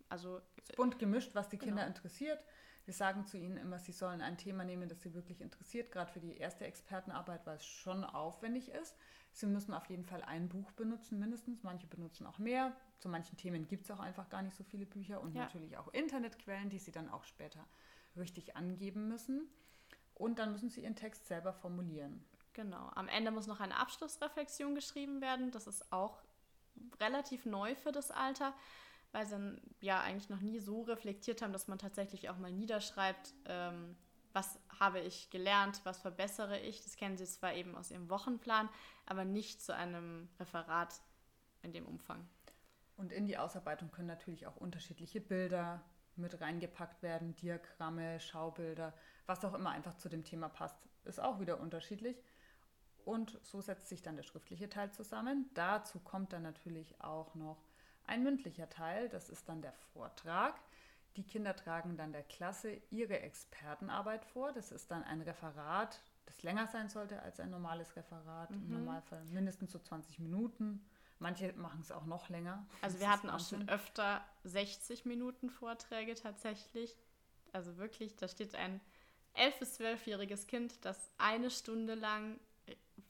also 0.09 0.41
bunt 0.75 0.99
gemischt, 0.99 1.31
was 1.33 1.49
die 1.49 1.57
Kinder 1.57 1.83
genau. 1.83 1.87
interessiert. 1.87 2.43
Wir 2.85 2.93
sagen 2.93 3.25
zu 3.25 3.37
ihnen 3.37 3.57
immer, 3.57 3.77
sie 3.77 3.91
sollen 3.91 4.21
ein 4.21 4.37
Thema 4.37 4.63
nehmen, 4.63 4.89
das 4.89 5.01
sie 5.01 5.13
wirklich 5.13 5.39
interessiert, 5.41 5.91
gerade 5.91 6.11
für 6.11 6.19
die 6.19 6.37
erste 6.37 6.65
Expertenarbeit, 6.65 7.45
weil 7.45 7.57
es 7.57 7.65
schon 7.65 8.03
aufwendig 8.03 8.69
ist. 8.69 8.97
Sie 9.33 9.45
müssen 9.45 9.73
auf 9.73 9.85
jeden 9.85 10.03
Fall 10.03 10.21
ein 10.23 10.49
Buch 10.49 10.71
benutzen, 10.73 11.19
mindestens. 11.19 11.63
Manche 11.63 11.87
benutzen 11.87 12.25
auch 12.25 12.37
mehr. 12.37 12.75
Zu 12.99 13.09
manchen 13.09 13.37
Themen 13.37 13.67
gibt 13.67 13.85
es 13.85 13.91
auch 13.91 13.99
einfach 13.99 14.29
gar 14.29 14.41
nicht 14.41 14.55
so 14.55 14.63
viele 14.63 14.85
Bücher 14.85 15.21
und 15.21 15.33
ja. 15.33 15.43
natürlich 15.43 15.77
auch 15.77 15.87
Internetquellen, 15.93 16.69
die 16.69 16.79
sie 16.79 16.91
dann 16.91 17.09
auch 17.09 17.23
später 17.23 17.65
richtig 18.17 18.55
angeben 18.55 19.07
müssen. 19.07 19.49
Und 20.15 20.37
dann 20.37 20.51
müssen 20.51 20.69
sie 20.69 20.81
ihren 20.81 20.95
Text 20.95 21.27
selber 21.27 21.53
formulieren. 21.53 22.23
Genau. 22.53 22.91
Am 22.95 23.07
Ende 23.07 23.31
muss 23.31 23.47
noch 23.47 23.61
eine 23.61 23.77
Abschlussreflexion 23.77 24.75
geschrieben 24.75 25.21
werden. 25.21 25.51
Das 25.51 25.67
ist 25.67 25.91
auch 25.91 26.21
relativ 26.99 27.45
neu 27.45 27.75
für 27.75 27.91
das 27.91 28.11
Alter, 28.11 28.53
weil 29.11 29.25
sie 29.25 29.61
ja 29.79 30.01
eigentlich 30.01 30.29
noch 30.29 30.41
nie 30.41 30.59
so 30.59 30.81
reflektiert 30.81 31.41
haben, 31.41 31.53
dass 31.53 31.67
man 31.67 31.79
tatsächlich 31.79 32.29
auch 32.29 32.37
mal 32.37 32.51
niederschreibt, 32.51 33.33
ähm, 33.45 33.95
was 34.33 34.59
habe 34.79 34.99
ich 34.99 35.29
gelernt, 35.29 35.81
was 35.83 35.99
verbessere 35.99 36.59
ich. 36.59 36.83
Das 36.83 36.95
kennen 36.95 37.17
Sie 37.17 37.25
zwar 37.25 37.53
eben 37.53 37.75
aus 37.75 37.91
Ihrem 37.91 38.09
Wochenplan, 38.09 38.69
aber 39.05 39.25
nicht 39.25 39.61
zu 39.61 39.75
einem 39.75 40.29
Referat 40.39 41.01
in 41.61 41.73
dem 41.73 41.85
Umfang. 41.85 42.27
Und 42.97 43.11
in 43.11 43.25
die 43.25 43.37
Ausarbeitung 43.37 43.91
können 43.91 44.07
natürlich 44.07 44.47
auch 44.47 44.57
unterschiedliche 44.57 45.21
Bilder 45.21 45.83
mit 46.15 46.39
reingepackt 46.39 47.01
werden, 47.01 47.35
Diagramme, 47.35 48.19
Schaubilder, 48.19 48.93
was 49.25 49.43
auch 49.45 49.53
immer 49.53 49.71
einfach 49.71 49.95
zu 49.95 50.09
dem 50.09 50.23
Thema 50.23 50.49
passt, 50.49 50.77
ist 51.05 51.19
auch 51.19 51.39
wieder 51.39 51.59
unterschiedlich. 51.59 52.21
Und 53.05 53.39
so 53.41 53.61
setzt 53.61 53.89
sich 53.89 54.01
dann 54.01 54.15
der 54.15 54.23
schriftliche 54.23 54.69
Teil 54.69 54.91
zusammen. 54.91 55.49
Dazu 55.53 55.99
kommt 55.99 56.33
dann 56.33 56.43
natürlich 56.43 57.01
auch 57.01 57.33
noch 57.33 57.63
ein 58.05 58.23
mündlicher 58.23 58.69
Teil, 58.69 59.09
das 59.09 59.29
ist 59.29 59.47
dann 59.49 59.61
der 59.61 59.73
Vortrag. 59.73 60.59
Die 61.17 61.23
Kinder 61.23 61.55
tragen 61.55 61.97
dann 61.97 62.13
der 62.13 62.23
Klasse 62.23 62.81
ihre 62.89 63.19
Expertenarbeit 63.19 64.23
vor. 64.25 64.53
Das 64.53 64.71
ist 64.71 64.91
dann 64.91 65.03
ein 65.03 65.21
Referat, 65.21 66.01
das 66.25 66.43
länger 66.43 66.67
sein 66.67 66.89
sollte 66.89 67.21
als 67.21 67.39
ein 67.39 67.49
normales 67.49 67.95
Referat. 67.95 68.51
Mhm. 68.51 68.57
Im 68.57 68.69
Normalfall 68.85 69.23
mindestens 69.25 69.71
so 69.71 69.79
20 69.79 70.19
Minuten. 70.19 70.85
Manche 71.19 71.53
machen 71.53 71.81
es 71.81 71.91
auch 71.91 72.05
noch 72.05 72.29
länger. 72.29 72.65
Also 72.81 72.99
wir 72.99 73.09
hatten 73.09 73.29
auch 73.29 73.39
schon 73.39 73.69
öfter 73.69 74.25
60 74.43 75.05
Minuten 75.05 75.49
Vorträge 75.49 76.15
tatsächlich. 76.15 76.97
Also 77.51 77.77
wirklich, 77.77 78.15
da 78.15 78.27
steht 78.27 78.55
ein 78.55 78.81
11- 79.35 79.59
bis 79.59 79.79
12-jähriges 79.79 80.47
Kind, 80.47 80.83
das 80.83 81.11
eine 81.17 81.51
Stunde 81.51 81.95
lang 81.95 82.39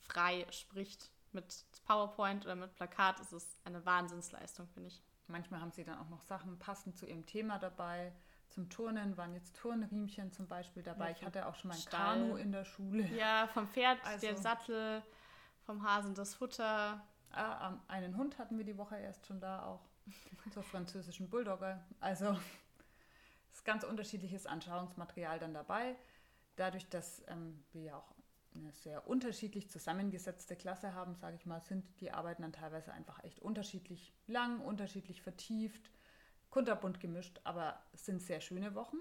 frei 0.08 0.46
spricht 0.52 1.12
mit 1.32 1.66
PowerPoint 1.86 2.46
oder 2.46 2.56
mit 2.56 2.74
Plakat. 2.76 3.20
Es 3.20 3.32
ist 3.32 3.58
eine 3.64 3.86
Wahnsinnsleistung, 3.86 4.68
finde 4.68 4.90
ich. 4.90 5.02
Manchmal 5.32 5.62
haben 5.62 5.72
sie 5.72 5.84
dann 5.84 5.98
auch 6.00 6.10
noch 6.10 6.22
Sachen 6.22 6.60
passend 6.60 6.98
zu 6.98 7.06
ihrem 7.06 7.26
Thema 7.26 7.58
dabei. 7.60 8.14
Zum 8.50 8.70
Turnen 8.70 9.16
waren 9.18 9.34
jetzt 9.34 9.56
Turnriemchen 9.56 10.32
zum 10.32 10.48
Beispiel 10.48 10.84
dabei. 10.84 11.12
Ja, 11.12 11.12
ich 11.12 11.26
hatte 11.26 11.46
auch 11.48 11.56
schon 11.56 11.70
mal 11.70 11.76
ein 11.76 11.82
Stall. 11.82 12.20
Kanu 12.20 12.36
in 12.36 12.52
der 12.52 12.66
Schule. 12.66 13.06
Ja, 13.16 13.48
vom 13.48 13.68
Pferd 13.68 14.00
also, 14.06 14.28
der 14.28 14.38
Sattel, 14.38 15.02
vom 15.66 15.84
Hasen 15.84 16.14
das 16.16 16.36
Futter. 16.36 17.02
Ah, 17.32 17.78
einen 17.88 18.18
Hund 18.18 18.38
hatten 18.38 18.58
wir 18.58 18.66
die 18.66 18.78
Woche 18.78 18.98
erst 18.98 19.26
schon 19.26 19.40
da 19.40 19.66
auch. 19.66 19.88
Zur 20.52 20.64
französischen 20.64 21.30
Bulldogger. 21.30 21.82
Also 22.02 22.38
ist 23.54 23.66
ganz 23.66 23.84
unterschiedliches 23.84 24.46
Anschauungsmaterial 24.46 25.40
dann 25.40 25.54
dabei. 25.54 25.96
Dadurch, 26.56 26.90
dass 26.90 27.24
ähm, 27.28 27.64
wir 27.72 27.84
ja 27.84 27.96
auch 27.96 28.14
eine 28.56 28.72
sehr 28.74 29.08
unterschiedlich 29.08 29.70
zusammengesetzte 29.70 30.56
Klasse 30.56 30.94
haben, 30.94 31.16
sage 31.16 31.36
ich 31.36 31.46
mal, 31.46 31.62
sind 31.62 31.86
die 32.02 32.12
Arbeiten 32.12 32.42
dann 32.42 32.54
teilweise 32.54 32.92
einfach 32.94 33.24
echt 33.24 33.40
unterschiedlich 33.40 34.14
lang, 34.28 34.62
unterschiedlich 34.62 35.22
vertieft, 35.22 35.92
kunterbunt 36.50 37.00
gemischt, 37.00 37.40
aber 37.44 37.82
es 37.94 38.06
sind 38.06 38.22
sehr 38.22 38.42
schöne 38.42 38.76
Wochen, 38.76 38.98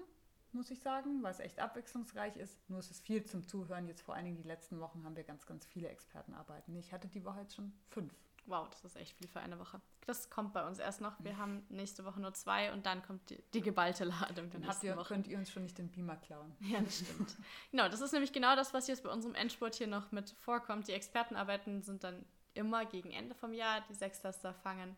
muss 0.53 0.71
ich 0.71 0.79
sagen, 0.79 1.23
weil 1.23 1.31
es 1.31 1.39
echt 1.39 1.59
abwechslungsreich 1.59 2.35
ist. 2.37 2.69
Nur 2.69 2.79
ist 2.79 2.91
es 2.91 2.99
viel 2.99 3.23
zum 3.23 3.47
Zuhören. 3.47 3.87
Jetzt 3.87 4.01
vor 4.01 4.15
allen 4.15 4.25
Dingen 4.25 4.37
die 4.37 4.47
letzten 4.47 4.79
Wochen 4.79 5.03
haben 5.05 5.15
wir 5.15 5.23
ganz, 5.23 5.45
ganz 5.45 5.65
viele 5.65 5.87
Expertenarbeiten. 5.87 6.75
Ich 6.75 6.91
hatte 6.91 7.07
die 7.07 7.23
Woche 7.23 7.41
jetzt 7.41 7.55
schon 7.55 7.71
fünf. 7.89 8.13
Wow, 8.45 8.69
das 8.69 8.83
ist 8.83 8.95
echt 8.95 9.15
viel 9.17 9.27
für 9.27 9.39
eine 9.39 9.59
Woche. 9.59 9.79
Das 10.05 10.29
kommt 10.29 10.53
bei 10.53 10.65
uns 10.65 10.79
erst 10.79 10.99
noch. 10.99 11.13
Wir 11.19 11.37
haben 11.37 11.63
nächste 11.69 12.03
Woche 12.05 12.19
nur 12.19 12.33
zwei 12.33 12.73
und 12.73 12.85
dann 12.85 13.03
kommt 13.03 13.29
die, 13.29 13.41
die 13.53 13.61
geballte 13.61 14.03
Ladung. 14.03 14.49
Dann 14.49 14.67
habt 14.67 14.83
ihr, 14.83 14.95
könnt 15.07 15.27
ihr 15.27 15.37
uns 15.37 15.51
schon 15.51 15.63
nicht 15.63 15.77
den 15.77 15.91
Beamer 15.91 16.17
klauen. 16.17 16.55
Ja, 16.59 16.81
das 16.81 16.99
stimmt. 16.99 17.37
genau, 17.71 17.87
das 17.87 18.01
ist 18.01 18.11
nämlich 18.11 18.33
genau 18.33 18.55
das, 18.55 18.73
was 18.73 18.87
jetzt 18.87 19.03
bei 19.03 19.09
unserem 19.09 19.35
Endspurt 19.35 19.75
hier 19.75 19.87
noch 19.87 20.11
mit 20.11 20.31
vorkommt. 20.31 20.87
Die 20.87 20.93
Expertenarbeiten 20.93 21.83
sind 21.83 22.03
dann 22.03 22.25
immer 22.53 22.85
gegen 22.85 23.11
Ende 23.11 23.35
vom 23.35 23.53
Jahr. 23.53 23.81
Die 23.89 23.93
Sechstaster 23.93 24.53
fangen 24.53 24.95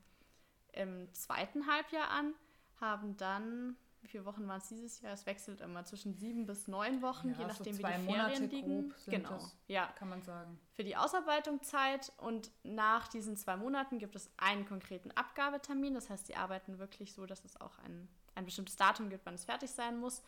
im 0.71 1.13
zweiten 1.13 1.67
Halbjahr 1.67 2.09
an, 2.09 2.33
haben 2.79 3.15
dann 3.17 3.75
wie 4.03 4.07
viele 4.07 4.25
Wochen 4.25 4.47
waren 4.47 4.59
es 4.59 4.67
dieses 4.67 4.99
Jahr? 5.01 5.13
Es 5.13 5.25
wechselt 5.25 5.61
immer 5.61 5.85
zwischen 5.85 6.13
sieben 6.13 6.45
bis 6.45 6.67
neun 6.67 7.01
Wochen, 7.01 7.29
ja, 7.29 7.39
je 7.39 7.45
nachdem, 7.45 7.73
so 7.73 7.79
wie 7.79 7.93
die 7.93 7.99
Monate 7.99 8.31
Ferien 8.31 8.49
liegen. 8.49 8.93
genau, 9.07 9.29
das, 9.29 9.57
ja. 9.67 9.87
Kann 9.95 10.09
man 10.09 10.21
sagen. 10.21 10.59
Für 10.73 10.83
die 10.83 10.97
Ausarbeitung 10.97 11.63
Zeit 11.63 12.11
und 12.17 12.51
nach 12.63 13.07
diesen 13.07 13.37
zwei 13.37 13.55
Monaten 13.55 13.99
gibt 13.99 14.15
es 14.15 14.29
einen 14.37 14.65
konkreten 14.65 15.11
Abgabetermin. 15.11 15.93
Das 15.93 16.09
heißt, 16.09 16.27
sie 16.27 16.35
arbeiten 16.35 16.79
wirklich 16.79 17.13
so, 17.13 17.25
dass 17.25 17.45
es 17.45 17.59
auch 17.61 17.79
ein, 17.79 18.09
ein 18.35 18.43
bestimmtes 18.43 18.75
Datum 18.75 19.09
gibt, 19.09 19.25
wann 19.25 19.35
es 19.35 19.45
fertig 19.45 19.71
sein 19.71 19.97
muss. 19.97 20.21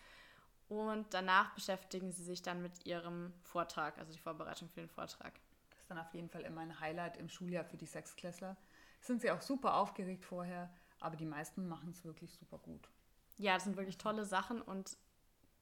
Und 0.70 1.14
danach 1.14 1.54
beschäftigen 1.54 2.12
sie 2.14 2.24
sich 2.24 2.42
dann 2.42 2.62
mit 2.62 2.86
ihrem 2.86 3.34
Vortrag, 3.44 3.98
also 4.00 4.14
die 4.14 4.20
Vorbereitung 4.20 4.70
für 4.70 4.80
den 4.80 4.90
Vortrag. 4.90 5.34
Das 5.70 5.82
ist 5.82 5.92
dann 5.92 6.00
auf 6.00 6.14
jeden 6.14 6.30
Fall 6.30 6.42
immer 6.42 6.62
ein 6.62 6.80
Highlight 6.80 7.18
im 7.18 7.28
Schuljahr 7.28 7.66
für 7.66 7.78
die 7.78 7.86
Sechsklässler. 7.86 8.56
Sind 9.02 9.22
sie 9.22 9.30
auch 9.30 9.42
super 9.42 9.76
aufgeregt 9.76 10.24
vorher, 10.24 10.74
aber 11.02 11.18
die 11.18 11.26
meisten 11.26 11.68
machen 11.68 11.90
es 11.92 12.04
wirklich 12.06 12.34
super 12.34 12.58
gut 12.58 12.90
ja, 13.38 13.56
das 13.56 13.66
sind 13.66 13.78
wirklich 13.78 13.98
tolle 13.98 14.26
Sachen 14.26 14.62
und 14.62 14.98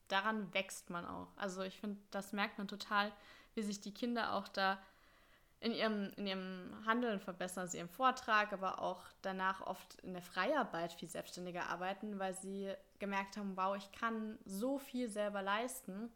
daran 0.07 0.53
wächst 0.53 0.89
man 0.89 1.05
auch. 1.05 1.29
Also 1.37 1.61
ich 1.63 1.79
finde, 1.79 1.99
das 2.11 2.33
merkt 2.33 2.57
man 2.57 2.67
total, 2.67 3.11
wie 3.55 3.63
sich 3.63 3.81
die 3.81 3.93
Kinder 3.93 4.33
auch 4.33 4.47
da 4.47 4.79
in 5.59 5.73
ihrem, 5.73 6.11
in 6.17 6.27
ihrem 6.27 6.85
Handeln 6.85 7.19
verbessern, 7.19 7.67
sie 7.67 7.77
im 7.77 7.87
Vortrag, 7.87 8.51
aber 8.51 8.81
auch 8.81 9.01
danach 9.21 9.61
oft 9.61 9.95
in 10.01 10.13
der 10.13 10.21
Freiarbeit 10.21 10.91
viel 10.91 11.07
selbstständiger 11.07 11.69
arbeiten, 11.69 12.19
weil 12.19 12.33
sie 12.33 12.73
gemerkt 12.99 13.37
haben, 13.37 13.55
wow, 13.55 13.75
ich 13.77 13.91
kann 13.93 14.37
so 14.43 14.77
viel 14.77 15.09
selber 15.09 15.41
leisten 15.41 16.11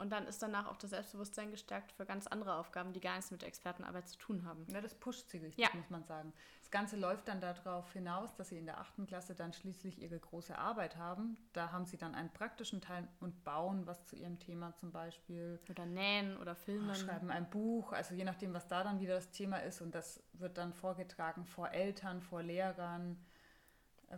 und 0.00 0.10
dann 0.10 0.26
ist 0.26 0.42
danach 0.42 0.66
auch 0.66 0.76
das 0.76 0.90
Selbstbewusstsein 0.90 1.50
gestärkt 1.50 1.92
für 1.92 2.06
ganz 2.06 2.26
andere 2.26 2.54
Aufgaben, 2.54 2.92
die 2.92 3.00
gar 3.00 3.16
nichts 3.16 3.30
mit 3.30 3.42
Expertenarbeit 3.42 4.08
zu 4.08 4.16
tun 4.16 4.44
haben. 4.46 4.66
Ja, 4.72 4.80
das 4.80 4.94
pusht 4.94 5.28
sie 5.28 5.38
richtig, 5.38 5.62
ja. 5.62 5.68
muss 5.74 5.90
man 5.90 6.04
sagen. 6.04 6.32
Das 6.62 6.70
Ganze 6.70 6.96
läuft 6.96 7.28
dann 7.28 7.40
darauf 7.40 7.92
hinaus, 7.92 8.34
dass 8.36 8.48
sie 8.48 8.58
in 8.58 8.64
der 8.64 8.78
achten 8.78 9.06
Klasse 9.06 9.34
dann 9.34 9.52
schließlich 9.52 10.00
ihre 10.00 10.18
große 10.18 10.56
Arbeit 10.56 10.96
haben. 10.96 11.36
Da 11.52 11.70
haben 11.70 11.84
sie 11.84 11.98
dann 11.98 12.14
einen 12.14 12.32
praktischen 12.32 12.80
Teil 12.80 13.06
und 13.20 13.44
bauen 13.44 13.86
was 13.86 14.06
zu 14.06 14.16
ihrem 14.16 14.38
Thema 14.38 14.74
zum 14.76 14.90
Beispiel. 14.90 15.60
Oder 15.68 15.84
nähen 15.84 16.36
oder 16.38 16.54
filmen. 16.54 16.94
Schreiben 16.94 17.30
ein 17.30 17.50
Buch, 17.50 17.92
also 17.92 18.14
je 18.14 18.24
nachdem, 18.24 18.54
was 18.54 18.68
da 18.68 18.82
dann 18.82 19.00
wieder 19.00 19.16
das 19.16 19.30
Thema 19.30 19.58
ist. 19.58 19.82
Und 19.82 19.94
das 19.94 20.22
wird 20.32 20.56
dann 20.56 20.72
vorgetragen 20.72 21.44
vor 21.44 21.70
Eltern, 21.70 22.22
vor 22.22 22.42
Lehrern 22.42 23.18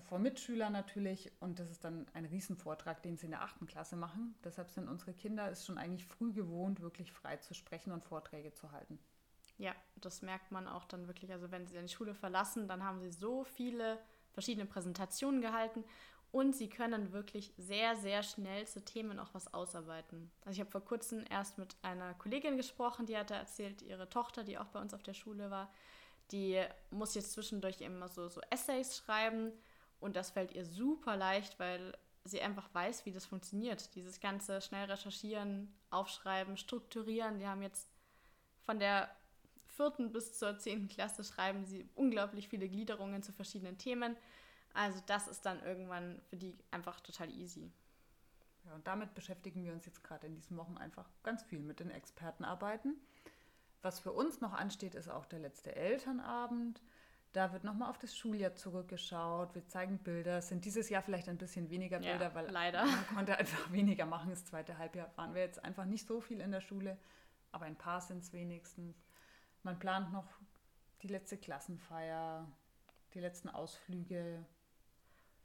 vor 0.00 0.18
Mitschülern 0.18 0.72
natürlich 0.72 1.30
und 1.40 1.58
das 1.58 1.70
ist 1.70 1.84
dann 1.84 2.06
ein 2.14 2.24
Riesenvortrag, 2.24 3.02
den 3.02 3.16
sie 3.16 3.26
in 3.26 3.32
der 3.32 3.42
achten 3.42 3.66
Klasse 3.66 3.96
machen. 3.96 4.34
Deshalb 4.42 4.70
sind 4.70 4.88
unsere 4.88 5.12
Kinder 5.12 5.50
es 5.50 5.66
schon 5.66 5.76
eigentlich 5.76 6.06
früh 6.06 6.32
gewohnt, 6.32 6.80
wirklich 6.80 7.12
frei 7.12 7.36
zu 7.36 7.52
sprechen 7.54 7.92
und 7.92 8.04
Vorträge 8.04 8.52
zu 8.52 8.72
halten. 8.72 8.98
Ja, 9.58 9.74
das 9.96 10.22
merkt 10.22 10.50
man 10.50 10.66
auch 10.66 10.86
dann 10.86 11.06
wirklich. 11.08 11.30
Also 11.30 11.50
wenn 11.50 11.66
sie 11.66 11.78
die 11.78 11.88
Schule 11.88 12.14
verlassen, 12.14 12.68
dann 12.68 12.82
haben 12.82 13.00
sie 13.00 13.10
so 13.10 13.44
viele 13.44 13.98
verschiedene 14.32 14.66
Präsentationen 14.66 15.42
gehalten 15.42 15.84
und 16.30 16.56
sie 16.56 16.70
können 16.70 17.12
wirklich 17.12 17.52
sehr, 17.58 17.94
sehr 17.96 18.22
schnell 18.22 18.66
zu 18.66 18.82
Themen 18.82 19.18
auch 19.18 19.34
was 19.34 19.52
ausarbeiten. 19.52 20.30
Also 20.46 20.54
ich 20.54 20.60
habe 20.60 20.70
vor 20.70 20.84
kurzem 20.84 21.24
erst 21.28 21.58
mit 21.58 21.76
einer 21.82 22.14
Kollegin 22.14 22.56
gesprochen, 22.56 23.04
die 23.04 23.18
hatte 23.18 23.34
erzählt, 23.34 23.82
ihre 23.82 24.08
Tochter, 24.08 24.42
die 24.42 24.56
auch 24.56 24.68
bei 24.68 24.80
uns 24.80 24.94
auf 24.94 25.02
der 25.02 25.12
Schule 25.12 25.50
war, 25.50 25.70
die 26.30 26.64
muss 26.90 27.14
jetzt 27.14 27.32
zwischendurch 27.32 27.82
immer 27.82 28.08
so, 28.08 28.28
so 28.28 28.40
Essays 28.50 28.96
schreiben 28.96 29.52
und 30.02 30.16
das 30.16 30.30
fällt 30.30 30.52
ihr 30.52 30.64
super 30.64 31.16
leicht, 31.16 31.58
weil 31.58 31.96
sie 32.24 32.40
einfach 32.40 32.72
weiß, 32.74 33.06
wie 33.06 33.12
das 33.12 33.26
funktioniert. 33.26 33.94
Dieses 33.94 34.20
ganze 34.20 34.60
schnell 34.60 34.90
recherchieren, 34.90 35.74
aufschreiben, 35.90 36.56
strukturieren. 36.56 37.38
Die 37.38 37.46
haben 37.46 37.62
jetzt 37.62 37.88
von 38.60 38.78
der 38.78 39.10
vierten 39.66 40.12
bis 40.12 40.38
zur 40.38 40.58
zehnten 40.58 40.88
Klasse 40.88 41.24
schreiben 41.24 41.64
sie 41.64 41.88
unglaublich 41.94 42.48
viele 42.48 42.68
Gliederungen 42.68 43.22
zu 43.22 43.32
verschiedenen 43.32 43.78
Themen. 43.78 44.16
Also 44.74 45.00
das 45.06 45.28
ist 45.28 45.44
dann 45.46 45.62
irgendwann 45.62 46.20
für 46.28 46.36
die 46.36 46.56
einfach 46.70 47.00
total 47.00 47.30
easy. 47.30 47.70
Ja, 48.64 48.74
und 48.74 48.86
damit 48.86 49.14
beschäftigen 49.14 49.64
wir 49.64 49.72
uns 49.72 49.86
jetzt 49.86 50.04
gerade 50.04 50.26
in 50.26 50.34
diesen 50.34 50.56
Wochen 50.56 50.78
einfach 50.78 51.08
ganz 51.22 51.42
viel 51.42 51.60
mit 51.60 51.80
den 51.80 51.90
Expertenarbeiten. 51.90 52.96
Was 53.82 53.98
für 53.98 54.12
uns 54.12 54.40
noch 54.40 54.52
ansteht, 54.52 54.94
ist 54.94 55.08
auch 55.08 55.26
der 55.26 55.40
letzte 55.40 55.74
Elternabend. 55.74 56.80
Da 57.32 57.50
wird 57.52 57.64
nochmal 57.64 57.88
auf 57.88 57.98
das 57.98 58.14
Schuljahr 58.14 58.54
zurückgeschaut. 58.54 59.54
Wir 59.54 59.66
zeigen 59.66 59.98
Bilder. 59.98 60.38
Es 60.38 60.48
sind 60.48 60.66
dieses 60.66 60.90
Jahr 60.90 61.02
vielleicht 61.02 61.30
ein 61.30 61.38
bisschen 61.38 61.70
weniger 61.70 61.98
Bilder, 61.98 62.26
ja, 62.28 62.34
weil 62.34 62.50
leider. 62.50 62.84
man 62.84 63.06
konnte 63.08 63.38
einfach 63.38 63.72
weniger 63.72 64.04
machen. 64.04 64.30
Das 64.30 64.44
zweite 64.44 64.76
Halbjahr 64.76 65.10
waren 65.16 65.34
wir 65.34 65.40
jetzt 65.40 65.64
einfach 65.64 65.86
nicht 65.86 66.06
so 66.06 66.20
viel 66.20 66.40
in 66.40 66.52
der 66.52 66.60
Schule, 66.60 66.98
aber 67.50 67.64
ein 67.64 67.76
paar 67.76 68.02
sind 68.02 68.22
es 68.22 68.34
wenigstens. 68.34 69.02
Man 69.62 69.78
plant 69.78 70.12
noch 70.12 70.28
die 71.00 71.08
letzte 71.08 71.38
Klassenfeier, 71.38 72.46
die 73.14 73.20
letzten 73.20 73.48
Ausflüge. 73.48 74.44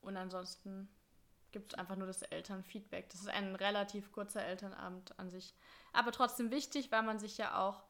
Und 0.01 0.17
ansonsten 0.17 0.89
gibt 1.51 1.71
es 1.71 1.79
einfach 1.79 1.95
nur 1.95 2.07
das 2.07 2.21
Elternfeedback. 2.21 3.09
Das 3.09 3.21
ist 3.21 3.29
ein 3.29 3.55
relativ 3.55 4.11
kurzer 4.11 4.43
Elternabend 4.43 5.17
an 5.17 5.29
sich. 5.29 5.55
Aber 5.93 6.11
trotzdem 6.11 6.51
wichtig, 6.51 6.91
weil 6.91 7.03
man 7.03 7.19
sich 7.19 7.37
ja 7.37 7.57
auch 7.57 7.86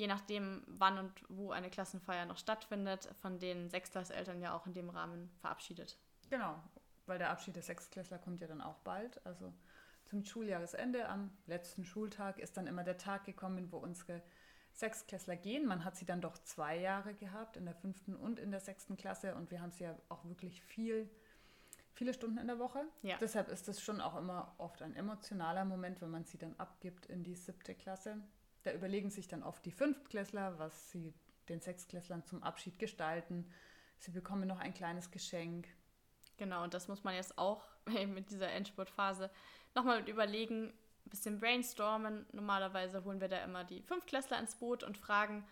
je 0.00 0.06
nachdem, 0.06 0.62
wann 0.66 0.98
und 0.98 1.12
wo 1.28 1.50
eine 1.50 1.68
Klassenfeier 1.68 2.24
noch 2.24 2.38
stattfindet, 2.38 3.10
von 3.20 3.38
den 3.38 3.68
Sechstklasseltern 3.68 4.40
ja 4.40 4.56
auch 4.56 4.66
in 4.66 4.72
dem 4.72 4.88
Rahmen 4.88 5.30
verabschiedet. 5.42 5.98
Genau, 6.30 6.58
weil 7.04 7.18
der 7.18 7.28
Abschied 7.28 7.54
der 7.54 7.62
Sechstklässler 7.62 8.18
kommt 8.18 8.40
ja 8.40 8.46
dann 8.46 8.62
auch 8.62 8.78
bald. 8.78 9.24
Also 9.26 9.52
zum 10.06 10.24
Schuljahresende, 10.24 11.06
am 11.06 11.30
letzten 11.46 11.84
Schultag, 11.84 12.38
ist 12.38 12.56
dann 12.56 12.66
immer 12.66 12.82
der 12.82 12.96
Tag 12.96 13.24
gekommen, 13.24 13.70
wo 13.72 13.76
unsere 13.76 14.22
Sechstklässler 14.72 15.36
gehen. 15.36 15.66
Man 15.66 15.84
hat 15.84 15.96
sie 15.96 16.06
dann 16.06 16.22
doch 16.22 16.38
zwei 16.38 16.78
Jahre 16.78 17.12
gehabt, 17.12 17.58
in 17.58 17.66
der 17.66 17.74
fünften 17.74 18.16
und 18.16 18.38
in 18.38 18.50
der 18.50 18.60
sechsten 18.60 18.96
Klasse. 18.96 19.34
Und 19.34 19.50
wir 19.50 19.60
haben 19.60 19.72
sie 19.72 19.84
ja 19.84 19.94
auch 20.08 20.24
wirklich 20.24 20.62
viel, 20.62 21.10
viele 21.92 22.14
Stunden 22.14 22.38
in 22.38 22.46
der 22.46 22.58
Woche. 22.58 22.86
Ja. 23.02 23.18
Deshalb 23.20 23.50
ist 23.50 23.68
das 23.68 23.82
schon 23.82 24.00
auch 24.00 24.16
immer 24.16 24.54
oft 24.56 24.80
ein 24.80 24.96
emotionaler 24.96 25.66
Moment, 25.66 26.00
wenn 26.00 26.10
man 26.10 26.24
sie 26.24 26.38
dann 26.38 26.54
abgibt 26.56 27.04
in 27.04 27.22
die 27.22 27.34
siebte 27.34 27.74
Klasse. 27.74 28.22
Da 28.62 28.72
überlegen 28.72 29.10
sich 29.10 29.28
dann 29.28 29.42
oft 29.42 29.64
die 29.64 29.72
Fünftklässler, 29.72 30.58
was 30.58 30.90
sie 30.90 31.14
den 31.48 31.60
Sechstklässlern 31.60 32.24
zum 32.24 32.42
Abschied 32.42 32.78
gestalten. 32.78 33.50
Sie 33.98 34.10
bekommen 34.10 34.46
noch 34.46 34.60
ein 34.60 34.74
kleines 34.74 35.10
Geschenk. 35.10 35.68
Genau, 36.36 36.64
und 36.64 36.74
das 36.74 36.88
muss 36.88 37.04
man 37.04 37.14
jetzt 37.14 37.36
auch 37.38 37.66
mit 38.06 38.30
dieser 38.30 38.50
Endspurtphase 38.50 39.30
nochmal 39.74 40.08
überlegen, 40.08 40.68
ein 40.68 41.10
bisschen 41.10 41.38
brainstormen. 41.38 42.26
Normalerweise 42.32 43.04
holen 43.04 43.20
wir 43.20 43.28
da 43.28 43.44
immer 43.44 43.64
die 43.64 43.82
Fünftklässler 43.82 44.38
ins 44.38 44.54
Boot 44.54 44.82
und 44.82 44.96
fragen, 44.96 45.46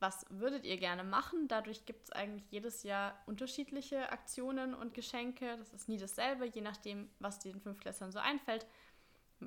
was 0.00 0.26
würdet 0.30 0.64
ihr 0.64 0.76
gerne 0.76 1.02
machen? 1.02 1.48
Dadurch 1.48 1.84
gibt 1.84 2.04
es 2.04 2.12
eigentlich 2.12 2.48
jedes 2.50 2.84
Jahr 2.84 3.20
unterschiedliche 3.26 4.12
Aktionen 4.12 4.74
und 4.74 4.94
Geschenke. 4.94 5.56
Das 5.56 5.72
ist 5.72 5.88
nie 5.88 5.98
dasselbe, 5.98 6.46
je 6.46 6.60
nachdem, 6.60 7.10
was 7.18 7.40
den 7.40 7.60
Fünftklässlern 7.60 8.12
so 8.12 8.20
einfällt, 8.20 8.66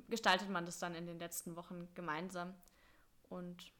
gestaltet 0.08 0.50
man 0.50 0.66
das 0.66 0.78
dann 0.78 0.94
in 0.94 1.06
den 1.06 1.18
letzten 1.18 1.56
Wochen 1.56 1.88
gemeinsam. 1.94 2.54
Und 3.32 3.72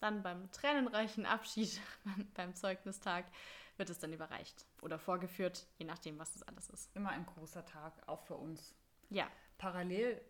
dann 0.00 0.22
beim 0.22 0.50
tränenreichen 0.52 1.26
Abschied, 1.26 1.80
beim 2.34 2.54
Zeugnistag, 2.54 3.24
wird 3.78 3.90
es 3.90 3.98
dann 3.98 4.12
überreicht 4.12 4.66
oder 4.82 4.98
vorgeführt, 4.98 5.66
je 5.78 5.86
nachdem, 5.86 6.18
was 6.18 6.32
das 6.32 6.42
alles 6.42 6.68
ist. 6.68 6.94
Immer 6.94 7.10
ein 7.10 7.26
großer 7.26 7.64
Tag, 7.64 7.92
auch 8.06 8.20
für 8.20 8.34
uns. 8.34 8.74
Ja. 9.08 9.28
Parallel 9.56 10.20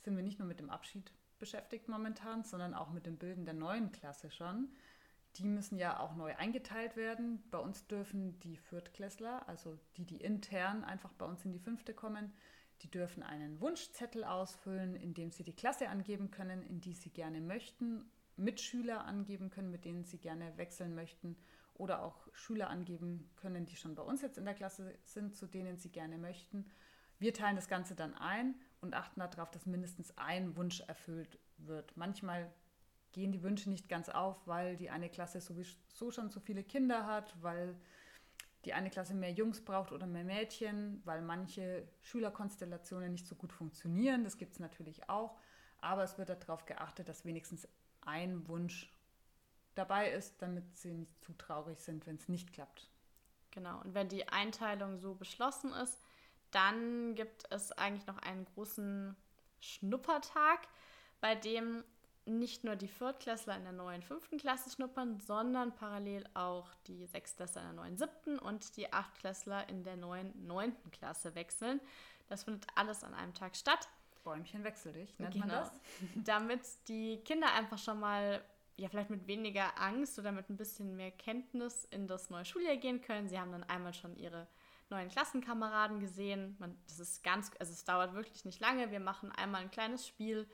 sind 0.00 0.16
wir 0.16 0.22
nicht 0.22 0.38
nur 0.38 0.48
mit 0.48 0.60
dem 0.60 0.70
Abschied 0.70 1.12
beschäftigt 1.38 1.88
momentan, 1.88 2.44
sondern 2.44 2.74
auch 2.74 2.90
mit 2.90 3.06
dem 3.06 3.18
Bilden 3.18 3.44
der 3.44 3.54
neuen 3.54 3.92
Klasse 3.92 4.30
schon. 4.30 4.68
Die 5.36 5.44
müssen 5.44 5.78
ja 5.78 5.98
auch 5.98 6.14
neu 6.14 6.34
eingeteilt 6.36 6.96
werden. 6.96 7.42
Bei 7.50 7.58
uns 7.58 7.86
dürfen 7.86 8.38
die 8.40 8.56
Viertklässler, 8.56 9.48
also 9.48 9.78
die, 9.96 10.04
die 10.04 10.20
intern 10.20 10.84
einfach 10.84 11.12
bei 11.12 11.26
uns 11.26 11.44
in 11.44 11.52
die 11.52 11.58
fünfte 11.58 11.94
kommen, 11.94 12.32
die 12.82 12.90
dürfen 12.90 13.22
einen 13.22 13.60
Wunschzettel 13.60 14.24
ausfüllen, 14.24 14.96
in 14.96 15.14
dem 15.14 15.30
sie 15.30 15.44
die 15.44 15.54
Klasse 15.54 15.88
angeben 15.88 16.30
können, 16.30 16.62
in 16.62 16.80
die 16.80 16.94
sie 16.94 17.10
gerne 17.10 17.40
möchten 17.40 18.10
Mitschüler 18.36 19.04
angeben 19.04 19.50
können, 19.50 19.70
mit 19.70 19.84
denen 19.84 20.04
sie 20.04 20.18
gerne 20.18 20.56
wechseln 20.56 20.94
möchten 20.94 21.36
oder 21.74 22.02
auch 22.02 22.28
Schüler 22.32 22.70
angeben 22.70 23.30
können, 23.36 23.66
die 23.66 23.76
schon 23.76 23.94
bei 23.94 24.02
uns 24.02 24.22
jetzt 24.22 24.38
in 24.38 24.44
der 24.44 24.54
Klasse 24.54 24.94
sind, 25.04 25.36
zu 25.36 25.46
denen 25.46 25.78
sie 25.78 25.90
gerne 25.90 26.18
möchten. 26.18 26.66
Wir 27.18 27.32
teilen 27.32 27.56
das 27.56 27.68
Ganze 27.68 27.94
dann 27.94 28.14
ein 28.14 28.54
und 28.80 28.94
achten 28.94 29.20
darauf, 29.20 29.50
dass 29.50 29.66
mindestens 29.66 30.16
ein 30.18 30.56
Wunsch 30.56 30.80
erfüllt 30.80 31.38
wird. 31.58 31.96
Manchmal 31.96 32.52
gehen 33.12 33.32
die 33.32 33.42
Wünsche 33.42 33.70
nicht 33.70 33.88
ganz 33.88 34.08
auf, 34.08 34.46
weil 34.46 34.76
die 34.76 34.90
eine 34.90 35.08
Klasse 35.08 35.40
sowieso 35.40 36.10
schon 36.10 36.30
zu 36.30 36.40
viele 36.40 36.64
Kinder 36.64 37.06
hat, 37.06 37.40
weil 37.42 37.76
die 38.64 38.72
eine 38.72 38.90
Klasse 38.90 39.14
mehr 39.14 39.32
Jungs 39.32 39.64
braucht 39.64 39.92
oder 39.92 40.06
mehr 40.06 40.24
Mädchen, 40.24 41.00
weil 41.04 41.20
manche 41.20 41.88
Schülerkonstellationen 42.00 43.12
nicht 43.12 43.26
so 43.26 43.34
gut 43.34 43.52
funktionieren. 43.52 44.24
Das 44.24 44.38
gibt 44.38 44.52
es 44.52 44.60
natürlich 44.60 45.08
auch. 45.08 45.38
Aber 45.80 46.04
es 46.04 46.16
wird 46.16 46.28
darauf 46.28 46.64
geachtet, 46.64 47.08
dass 47.08 47.24
wenigstens 47.24 47.68
ein 48.02 48.46
Wunsch 48.48 48.90
dabei 49.74 50.10
ist, 50.10 50.40
damit 50.42 50.76
sie 50.76 50.92
nicht 50.92 51.24
zu 51.24 51.32
traurig 51.34 51.80
sind, 51.80 52.06
wenn 52.06 52.16
es 52.16 52.28
nicht 52.28 52.52
klappt. 52.52 52.90
Genau, 53.50 53.80
und 53.80 53.94
wenn 53.94 54.08
die 54.08 54.28
Einteilung 54.28 54.98
so 54.98 55.14
beschlossen 55.14 55.72
ist, 55.72 56.00
dann 56.50 57.14
gibt 57.14 57.44
es 57.50 57.72
eigentlich 57.72 58.06
noch 58.06 58.18
einen 58.18 58.44
großen 58.44 59.16
Schnuppertag, 59.60 60.68
bei 61.20 61.34
dem 61.34 61.84
nicht 62.24 62.62
nur 62.62 62.76
die 62.76 62.88
Viertklässler 62.88 63.56
in 63.56 63.64
der 63.64 63.72
neuen 63.72 64.02
fünften 64.02 64.38
Klasse 64.38 64.70
schnuppern, 64.70 65.18
sondern 65.18 65.74
parallel 65.74 66.24
auch 66.34 66.72
die 66.86 67.06
Sechstklässler 67.06 67.62
in 67.62 67.68
der 67.68 67.76
neuen 67.76 67.96
siebten 67.96 68.38
und 68.38 68.76
die 68.76 68.92
Achtklässler 68.92 69.68
in 69.68 69.82
der 69.82 69.96
neuen 69.96 70.46
neunten 70.46 70.90
Klasse 70.92 71.34
wechseln. 71.34 71.80
Das 72.28 72.44
findet 72.44 72.66
alles 72.76 73.02
an 73.02 73.14
einem 73.14 73.34
Tag 73.34 73.56
statt. 73.56 73.88
Bäumchen 74.22 74.64
wechsel 74.64 74.92
dich, 74.92 75.18
nennt 75.18 75.34
genau. 75.34 75.46
man 75.46 75.56
das? 75.56 75.72
Damit 76.24 76.60
die 76.88 77.18
Kinder 77.24 77.52
einfach 77.54 77.78
schon 77.78 78.00
mal, 78.00 78.44
ja, 78.76 78.88
vielleicht 78.88 79.10
mit 79.10 79.26
weniger 79.26 79.80
Angst 79.80 80.18
oder 80.18 80.32
mit 80.32 80.48
ein 80.50 80.56
bisschen 80.56 80.96
mehr 80.96 81.10
Kenntnis 81.10 81.84
in 81.86 82.06
das 82.06 82.30
neue 82.30 82.44
Schuljahr 82.44 82.76
gehen 82.76 83.00
können. 83.00 83.28
Sie 83.28 83.38
haben 83.38 83.52
dann 83.52 83.64
einmal 83.64 83.94
schon 83.94 84.16
ihre 84.16 84.46
neuen 84.90 85.08
Klassenkameraden 85.08 86.00
gesehen. 86.00 86.56
Man, 86.58 86.76
das 86.86 86.98
ist 86.98 87.22
ganz, 87.22 87.50
also 87.58 87.72
es 87.72 87.84
dauert 87.84 88.14
wirklich 88.14 88.44
nicht 88.44 88.60
lange. 88.60 88.90
Wir 88.90 89.00
machen 89.00 89.32
einmal 89.32 89.62
ein 89.62 89.70
kleines 89.70 90.06
Spiel 90.06 90.46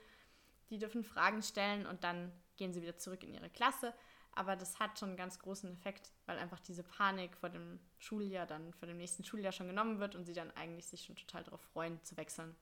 die 0.70 0.78
dürfen 0.78 1.02
Fragen 1.02 1.42
stellen 1.42 1.86
und 1.86 2.04
dann 2.04 2.32
gehen 2.56 2.72
sie 2.72 2.82
wieder 2.82 2.96
zurück 2.96 3.22
in 3.22 3.32
ihre 3.32 3.50
Klasse. 3.50 3.94
Aber 4.32 4.54
das 4.54 4.78
hat 4.78 4.98
schon 4.98 5.10
einen 5.10 5.18
ganz 5.18 5.38
großen 5.38 5.72
Effekt, 5.72 6.12
weil 6.26 6.38
einfach 6.38 6.60
diese 6.60 6.84
Panik 6.84 7.36
vor 7.36 7.48
dem 7.48 7.80
Schuljahr 7.98 8.46
dann 8.46 8.72
vor 8.72 8.86
dem 8.86 8.98
nächsten 8.98 9.24
Schuljahr 9.24 9.52
schon 9.52 9.66
genommen 9.66 9.98
wird 9.98 10.14
und 10.14 10.24
sie 10.26 10.34
dann 10.34 10.50
eigentlich 10.52 10.86
sich 10.86 11.04
schon 11.04 11.16
total 11.16 11.42
darauf 11.42 11.60
freuen, 11.60 12.02
zu 12.04 12.16
wechseln. 12.16 12.54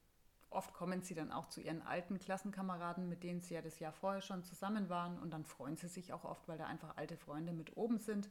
Oft 0.57 0.73
kommen 0.73 1.03
sie 1.03 1.15
dann 1.15 1.31
auch 1.33 1.49
zu 1.49 1.61
ihren 1.61 1.83
alten 1.83 2.19
Klassenkameraden, 2.19 3.11
mit 3.11 3.23
denen 3.23 3.43
sie 3.43 3.53
ja 3.53 3.61
das 3.61 3.79
Jahr 3.79 3.93
vorher 3.93 4.23
schon 4.23 4.43
zusammen 4.43 4.89
waren. 4.89 5.19
Und 5.19 5.31
dann 5.33 5.45
freuen 5.45 5.77
sie 5.77 5.87
sich 5.87 6.15
auch 6.15 6.25
oft, 6.25 6.49
weil 6.49 6.57
da 6.57 6.67
einfach 6.67 6.97
alte 6.97 7.19
Freunde 7.19 7.53
mit 7.53 7.77
oben 7.77 7.99
sind. 7.99 8.31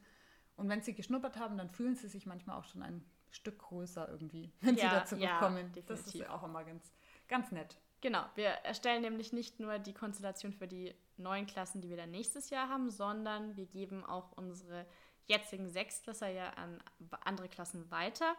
Und 0.56 0.68
wenn 0.68 0.82
sie 0.82 0.92
geschnuppert 0.94 1.38
haben, 1.38 1.56
dann 1.56 1.70
fühlen 1.70 1.94
sie 1.94 2.08
sich 2.08 2.26
manchmal 2.26 2.58
auch 2.58 2.64
schon 2.64 2.82
ein 2.82 3.04
Stück 3.30 3.58
größer 3.60 4.08
irgendwie, 4.08 4.52
wenn 4.60 4.74
ja, 4.74 4.82
sie 4.82 4.88
da 4.88 5.04
zurückkommen. 5.04 5.72
Ja, 5.76 5.82
das 5.86 6.00
ist 6.00 6.14
ja 6.14 6.30
auch 6.30 6.42
immer 6.42 6.64
ganz, 6.64 6.92
ganz 7.28 7.52
nett. 7.52 7.76
Genau, 8.00 8.24
wir 8.34 8.48
erstellen 8.48 9.02
nämlich 9.02 9.32
nicht 9.32 9.60
nur 9.60 9.78
die 9.78 9.94
Konstellation 9.94 10.52
für 10.52 10.66
die 10.66 10.96
neuen 11.16 11.46
Klassen, 11.46 11.80
die 11.80 11.88
wir 11.88 11.96
dann 11.96 12.10
nächstes 12.10 12.50
Jahr 12.50 12.68
haben, 12.68 12.90
sondern 12.90 13.56
wir 13.56 13.66
geben 13.66 14.04
auch 14.04 14.32
unsere 14.32 14.84
jetzigen 15.26 15.68
Sechstklässler 15.68 16.28
ja 16.28 16.50
an 16.50 16.82
andere 17.24 17.48
Klassen 17.48 17.88
weiter. 17.92 18.34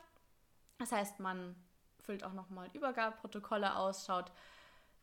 Das 0.78 0.92
heißt, 0.92 1.22
man 1.22 1.56
füllt 2.08 2.24
auch 2.24 2.34
nochmal 2.34 2.70
Übergabeprotokolle 2.74 3.76
aus, 3.76 4.06
schaut, 4.06 4.32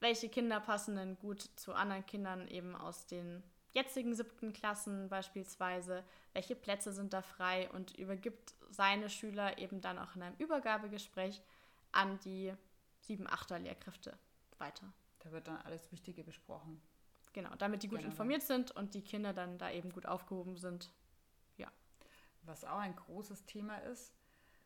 welche 0.01 0.29
Kinder 0.29 0.59
passen 0.59 0.97
denn 0.97 1.19
gut 1.19 1.43
zu 1.55 1.75
anderen 1.75 2.05
Kindern 2.07 2.49
eben 2.49 2.75
aus 2.75 3.07
den 3.07 3.43
jetzigen 3.73 4.15
siebten 4.15 4.53
Klassen 4.53 5.09
beispielsweise, 5.09 6.03
welche 6.33 6.57
Plätze 6.57 6.93
sind 6.93 7.13
da 7.13 7.23
frei 7.23 7.71
und 7.71 7.97
übergibt 7.99 8.55
seine 8.71 9.11
Schüler 9.11 9.59
eben 9.59 9.81
dann 9.81 9.99
auch 9.99 10.17
in 10.17 10.23
einem 10.23 10.37
Übergabegespräch 10.39 11.43
an 11.93 12.19
die 12.21 12.55
sieben 13.01 13.27
Achter 13.27 13.59
Lehrkräfte 13.59 14.17
weiter. 14.59 14.93
Da 15.21 15.31
wird 15.31 15.47
dann 15.47 15.59
alles 15.59 15.93
Wichtige 15.93 16.25
besprochen. 16.25 16.81
Genau, 17.33 17.51
damit 17.59 17.83
die 17.83 17.89
gut 17.89 17.99
Generell. 17.99 18.13
informiert 18.13 18.43
sind 18.43 18.71
und 18.71 18.95
die 18.95 19.03
Kinder 19.03 19.33
dann 19.33 19.59
da 19.59 19.71
eben 19.71 19.93
gut 19.93 20.07
aufgehoben 20.07 20.57
sind. 20.57 20.91
Ja. 21.57 21.71
Was 22.43 22.65
auch 22.65 22.79
ein 22.79 22.95
großes 22.95 23.45
Thema 23.45 23.79
ist, 23.79 24.15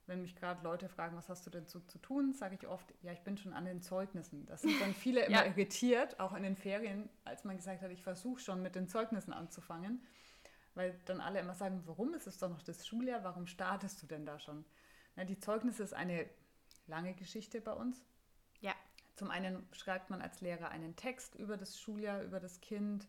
wenn 0.09 0.23
mich 0.23 0.35
gerade 0.35 0.65
Leute 0.65 0.89
fragen, 0.89 1.17
was 1.17 1.29
hast 1.29 1.47
du 1.47 1.51
denn 1.51 1.67
so 1.67 1.81
zu 1.81 1.99
tun, 1.99 2.33
sage 2.33 2.55
ich 2.55 2.67
oft, 2.67 2.93
ja, 3.03 3.13
ich 3.13 3.21
bin 3.21 3.37
schon 3.37 3.53
an 3.53 3.67
den 3.67 3.83
Zeugnissen. 3.83 4.47
Das 4.47 4.63
sind 4.63 4.81
dann 4.81 4.95
viele 4.95 5.21
immer 5.27 5.45
ja. 5.45 5.47
irritiert, 5.47 6.19
auch 6.19 6.35
in 6.35 6.43
den 6.43 6.57
Ferien, 6.57 7.11
als 7.25 7.45
man 7.45 7.57
gesagt 7.57 7.83
hat, 7.83 7.91
ich 7.91 8.03
versuche 8.03 8.41
schon 8.41 8.63
mit 8.63 8.75
den 8.75 8.89
Zeugnissen 8.89 9.35
anzufangen, 9.35 10.03
weil 10.75 10.99
dann 11.05 11.21
alle 11.21 11.41
immer 11.41 11.55
sagen, 11.55 11.83
warum 11.85 12.15
ist 12.15 12.27
es 12.27 12.39
doch 12.39 12.49
noch 12.49 12.63
das 12.63 12.87
Schuljahr, 12.87 13.23
warum 13.23 13.47
startest 13.47 14.03
du 14.03 14.07
denn 14.07 14.25
da 14.25 14.39
schon? 14.39 14.65
Na, 15.15 15.25
die 15.25 15.39
Zeugnisse 15.39 15.83
ist 15.83 15.95
eine 15.95 16.29
lange 16.87 17.13
Geschichte 17.15 17.61
bei 17.61 17.73
uns. 17.73 18.03
Ja. 18.61 18.75
Zum 19.15 19.31
einen 19.31 19.69
schreibt 19.73 20.11
man 20.11 20.23
als 20.23 20.41
Lehrer 20.41 20.71
einen 20.71 20.97
Text 20.97 21.35
über 21.35 21.57
das 21.57 21.79
Schuljahr, 21.79 22.23
über 22.23 22.41
das 22.41 22.61
Kind. 22.61 23.09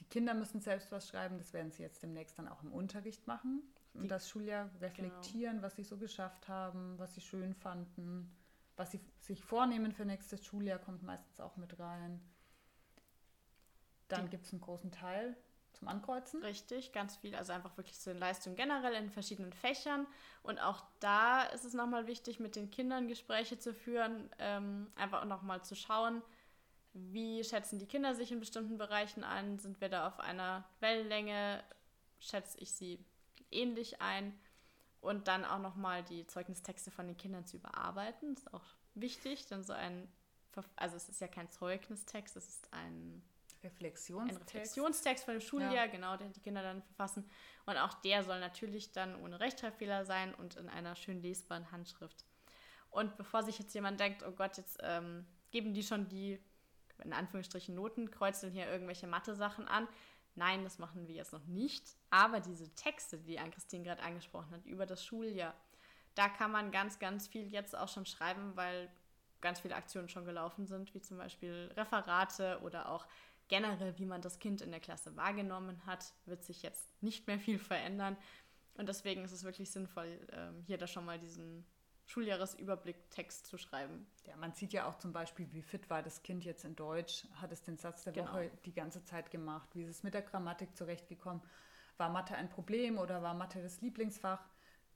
Die 0.00 0.04
Kinder 0.04 0.34
müssen 0.34 0.60
selbst 0.60 0.92
was 0.92 1.08
schreiben, 1.08 1.38
das 1.38 1.52
werden 1.52 1.70
sie 1.70 1.82
jetzt 1.82 2.02
demnächst 2.02 2.38
dann 2.38 2.48
auch 2.48 2.62
im 2.62 2.72
Unterricht 2.72 3.26
machen. 3.26 3.62
Und 3.94 4.08
das 4.08 4.28
Schuljahr 4.28 4.70
reflektieren, 4.80 5.56
genau. 5.56 5.66
was 5.66 5.76
sie 5.76 5.82
so 5.82 5.96
geschafft 5.96 6.48
haben, 6.48 6.98
was 6.98 7.14
sie 7.14 7.20
schön 7.20 7.54
fanden, 7.54 8.30
was 8.76 8.92
sie 8.92 9.00
sich 9.18 9.42
vornehmen 9.42 9.92
für 9.92 10.04
nächstes 10.04 10.44
Schuljahr, 10.44 10.78
kommt 10.78 11.02
meistens 11.02 11.40
auch 11.40 11.56
mit 11.56 11.78
rein. 11.78 12.20
Dann 14.06 14.30
gibt 14.30 14.46
es 14.46 14.52
einen 14.52 14.60
großen 14.60 14.92
Teil, 14.92 15.36
zum 15.78 15.88
Ankreuzen. 15.88 16.42
Richtig, 16.42 16.92
ganz 16.92 17.16
viel. 17.16 17.34
Also 17.34 17.52
einfach 17.52 17.76
wirklich 17.76 17.98
zu 17.98 18.10
den 18.10 18.18
Leistungen 18.18 18.56
generell 18.56 18.94
in 18.94 19.10
verschiedenen 19.10 19.52
Fächern. 19.52 20.06
Und 20.42 20.58
auch 20.58 20.82
da 21.00 21.44
ist 21.44 21.64
es 21.64 21.74
nochmal 21.74 22.06
wichtig, 22.06 22.40
mit 22.40 22.56
den 22.56 22.70
Kindern 22.70 23.08
Gespräche 23.08 23.58
zu 23.58 23.72
führen, 23.72 24.30
ähm, 24.38 24.90
einfach 24.96 25.24
nochmal 25.24 25.62
zu 25.62 25.74
schauen, 25.74 26.22
wie 26.94 27.44
schätzen 27.44 27.78
die 27.78 27.86
Kinder 27.86 28.14
sich 28.14 28.32
in 28.32 28.40
bestimmten 28.40 28.76
Bereichen 28.76 29.22
ein? 29.22 29.58
Sind 29.58 29.80
wir 29.80 29.88
da 29.88 30.08
auf 30.08 30.18
einer 30.20 30.64
Wellenlänge? 30.80 31.62
Schätze 32.18 32.58
ich 32.58 32.72
sie 32.72 33.04
ähnlich 33.50 34.00
ein? 34.00 34.38
Und 35.00 35.28
dann 35.28 35.44
auch 35.44 35.60
nochmal 35.60 36.02
die 36.02 36.26
Zeugnistexte 36.26 36.90
von 36.90 37.06
den 37.06 37.16
Kindern 37.16 37.46
zu 37.46 37.56
überarbeiten. 37.56 38.34
Das 38.34 38.44
ist 38.44 38.54
auch 38.54 38.64
wichtig, 38.94 39.46
denn 39.46 39.62
so 39.62 39.72
ein, 39.72 40.08
also 40.74 40.96
es 40.96 41.08
ist 41.08 41.20
ja 41.20 41.28
kein 41.28 41.48
Zeugnistext, 41.48 42.36
es 42.36 42.48
ist 42.48 42.72
ein 42.72 43.22
Reflexionstext. 43.62 44.40
Ein 44.40 44.44
Reflexionstext 44.44 45.24
von 45.24 45.34
dem 45.34 45.40
Schuljahr, 45.40 45.74
ja. 45.74 45.86
genau, 45.86 46.16
den 46.16 46.32
die 46.32 46.40
Kinder 46.40 46.62
dann 46.62 46.82
verfassen. 46.82 47.28
Und 47.66 47.76
auch 47.76 47.94
der 47.94 48.24
soll 48.24 48.40
natürlich 48.40 48.92
dann 48.92 49.20
ohne 49.22 49.40
Rechtschreibfehler 49.40 50.04
sein 50.04 50.34
und 50.34 50.56
in 50.56 50.68
einer 50.68 50.96
schön 50.96 51.20
lesbaren 51.22 51.70
Handschrift. 51.70 52.24
Und 52.90 53.16
bevor 53.16 53.42
sich 53.42 53.58
jetzt 53.58 53.74
jemand 53.74 54.00
denkt, 54.00 54.22
oh 54.26 54.32
Gott, 54.32 54.56
jetzt 54.56 54.78
ähm, 54.82 55.26
geben 55.50 55.74
die 55.74 55.82
schon 55.82 56.08
die, 56.08 56.40
in 57.04 57.12
Anführungsstrichen, 57.12 57.74
Noten, 57.74 58.10
kreuzeln 58.10 58.52
hier 58.52 58.70
irgendwelche 58.70 59.06
Mathe-Sachen 59.06 59.68
an. 59.68 59.88
Nein, 60.38 60.62
das 60.62 60.78
machen 60.78 61.08
wir 61.08 61.16
jetzt 61.16 61.32
noch 61.32 61.44
nicht. 61.46 61.84
Aber 62.10 62.38
diese 62.38 62.72
Texte, 62.76 63.18
die 63.18 63.40
Ann-Christine 63.40 63.82
gerade 63.82 64.02
angesprochen 64.02 64.52
hat, 64.52 64.64
über 64.64 64.86
das 64.86 65.04
Schuljahr, 65.04 65.52
da 66.14 66.28
kann 66.28 66.52
man 66.52 66.70
ganz, 66.70 67.00
ganz 67.00 67.26
viel 67.26 67.48
jetzt 67.48 67.76
auch 67.76 67.88
schon 67.88 68.06
schreiben, 68.06 68.52
weil 68.54 68.88
ganz 69.40 69.60
viele 69.60 69.74
Aktionen 69.74 70.08
schon 70.08 70.24
gelaufen 70.24 70.66
sind, 70.66 70.94
wie 70.94 71.00
zum 71.00 71.18
Beispiel 71.18 71.72
Referate 71.76 72.60
oder 72.62 72.88
auch 72.88 73.06
generell, 73.48 73.98
wie 73.98 74.06
man 74.06 74.22
das 74.22 74.38
Kind 74.38 74.60
in 74.60 74.70
der 74.70 74.78
Klasse 74.78 75.16
wahrgenommen 75.16 75.84
hat, 75.86 76.12
wird 76.24 76.44
sich 76.44 76.62
jetzt 76.62 76.88
nicht 77.02 77.26
mehr 77.26 77.40
viel 77.40 77.58
verändern. 77.58 78.16
Und 78.74 78.88
deswegen 78.88 79.24
ist 79.24 79.32
es 79.32 79.42
wirklich 79.42 79.72
sinnvoll, 79.72 80.20
ähm, 80.30 80.62
hier 80.66 80.78
da 80.78 80.86
schon 80.86 81.04
mal 81.04 81.18
diesen 81.18 81.66
Schuljahresüberblick-Text 82.08 83.46
zu 83.46 83.58
schreiben. 83.58 84.06
Ja, 84.26 84.34
man 84.36 84.54
sieht 84.54 84.72
ja 84.72 84.88
auch 84.88 84.96
zum 84.96 85.12
Beispiel, 85.12 85.46
wie 85.52 85.62
fit 85.62 85.90
war 85.90 86.02
das 86.02 86.22
Kind 86.22 86.42
jetzt 86.42 86.64
in 86.64 86.74
Deutsch, 86.74 87.26
hat 87.34 87.52
es 87.52 87.62
den 87.62 87.76
Satz 87.76 88.04
der 88.04 88.14
genau. 88.14 88.32
Woche 88.32 88.50
die 88.64 88.72
ganze 88.72 89.04
Zeit 89.04 89.30
gemacht, 89.30 89.68
wie 89.74 89.82
ist 89.82 89.90
es 89.90 90.02
mit 90.02 90.14
der 90.14 90.22
Grammatik 90.22 90.74
zurechtgekommen, 90.74 91.42
war 91.98 92.08
Mathe 92.08 92.34
ein 92.34 92.48
Problem 92.48 92.96
oder 92.96 93.22
war 93.22 93.34
Mathe 93.34 93.62
das 93.62 93.82
Lieblingsfach? 93.82 94.42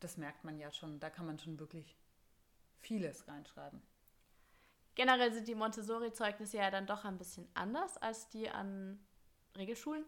Das 0.01 0.17
merkt 0.17 0.43
man 0.45 0.59
ja 0.59 0.73
schon, 0.73 1.01
da 1.01 1.11
kann 1.11 1.27
man 1.27 1.39
schon 1.39 1.59
wirklich 1.59 1.97
vieles 2.81 3.29
reinschreiben. 3.29 3.83
Generell 4.95 5.33
sind 5.33 5.49
die 5.49 5.55
Montessori-Zeugnisse 5.55 6.57
ja 6.57 6.71
dann 6.71 6.87
doch 6.87 7.05
ein 7.05 7.19
bisschen 7.19 7.47
anders 7.55 7.99
als 7.99 8.31
die 8.31 8.49
an 8.49 8.99
Regelschulen. 9.57 10.05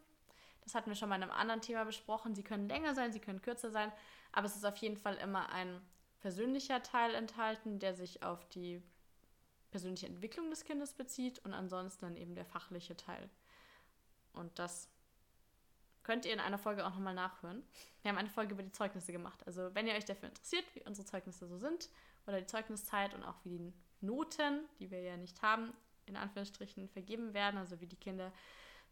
Das 0.63 0.75
hatten 0.75 0.89
wir 0.89 0.97
schon 0.97 1.11
mal 1.11 1.17
in 1.17 1.23
einem 1.23 1.33
anderen 1.33 1.61
Thema 1.61 1.85
besprochen. 1.85 2.35
Sie 2.35 2.43
können 2.43 2.69
länger 2.69 2.95
sein, 2.95 3.13
sie 3.13 3.21
können 3.21 3.43
kürzer 3.43 3.71
sein, 3.71 3.93
aber 4.33 4.47
es 4.47 4.57
ist 4.57 4.65
auf 4.65 4.77
jeden 4.79 4.97
Fall 4.97 5.17
immer 5.17 5.51
ein 5.51 5.81
persönlicher 6.25 6.83
Teil 6.83 7.15
enthalten, 7.15 7.79
der 7.79 7.93
sich 7.93 8.23
auf 8.23 8.49
die 8.49 8.81
persönliche 9.71 10.07
Entwicklung 10.07 10.49
des 10.49 10.65
Kindes 10.65 10.95
bezieht 10.95 11.39
und 11.41 11.53
ansonsten 11.53 12.07
dann 12.07 12.17
eben 12.17 12.35
der 12.35 12.47
fachliche 12.47 12.97
Teil. 12.97 13.29
Und 14.33 14.59
das 14.59 14.89
könnt 16.03 16.25
ihr 16.25 16.33
in 16.33 16.41
einer 16.41 16.57
Folge 16.57 16.87
auch 16.87 16.95
nochmal 16.95 17.13
nachhören. 17.13 17.63
Wir 18.01 18.11
haben 18.11 18.17
eine 18.17 18.31
Folge 18.31 18.55
über 18.55 18.63
die 18.63 18.73
Zeugnisse 18.73 19.13
gemacht. 19.13 19.47
Also 19.47 19.75
wenn 19.75 19.87
ihr 19.87 19.93
euch 19.93 20.07
dafür 20.07 20.31
interessiert, 20.31 20.65
wie 20.75 20.83
unsere 20.87 21.07
Zeugnisse 21.07 21.47
so 21.47 21.59
sind 21.59 21.91
oder 22.27 22.41
die 22.41 22.47
Zeugniszeit 22.47 23.13
und 23.13 23.23
auch 23.23 23.37
wie 23.45 23.59
die 23.59 23.75
Noten, 24.01 24.65
die 24.79 24.91
wir 24.91 25.03
ja 25.03 25.19
nicht 25.19 25.43
haben, 25.43 25.75
in 26.07 26.17
Anführungsstrichen 26.17 26.89
vergeben 26.89 27.35
werden, 27.35 27.59
also 27.59 27.83
wie 27.83 27.87
die 27.87 28.01
Kinder 28.01 28.33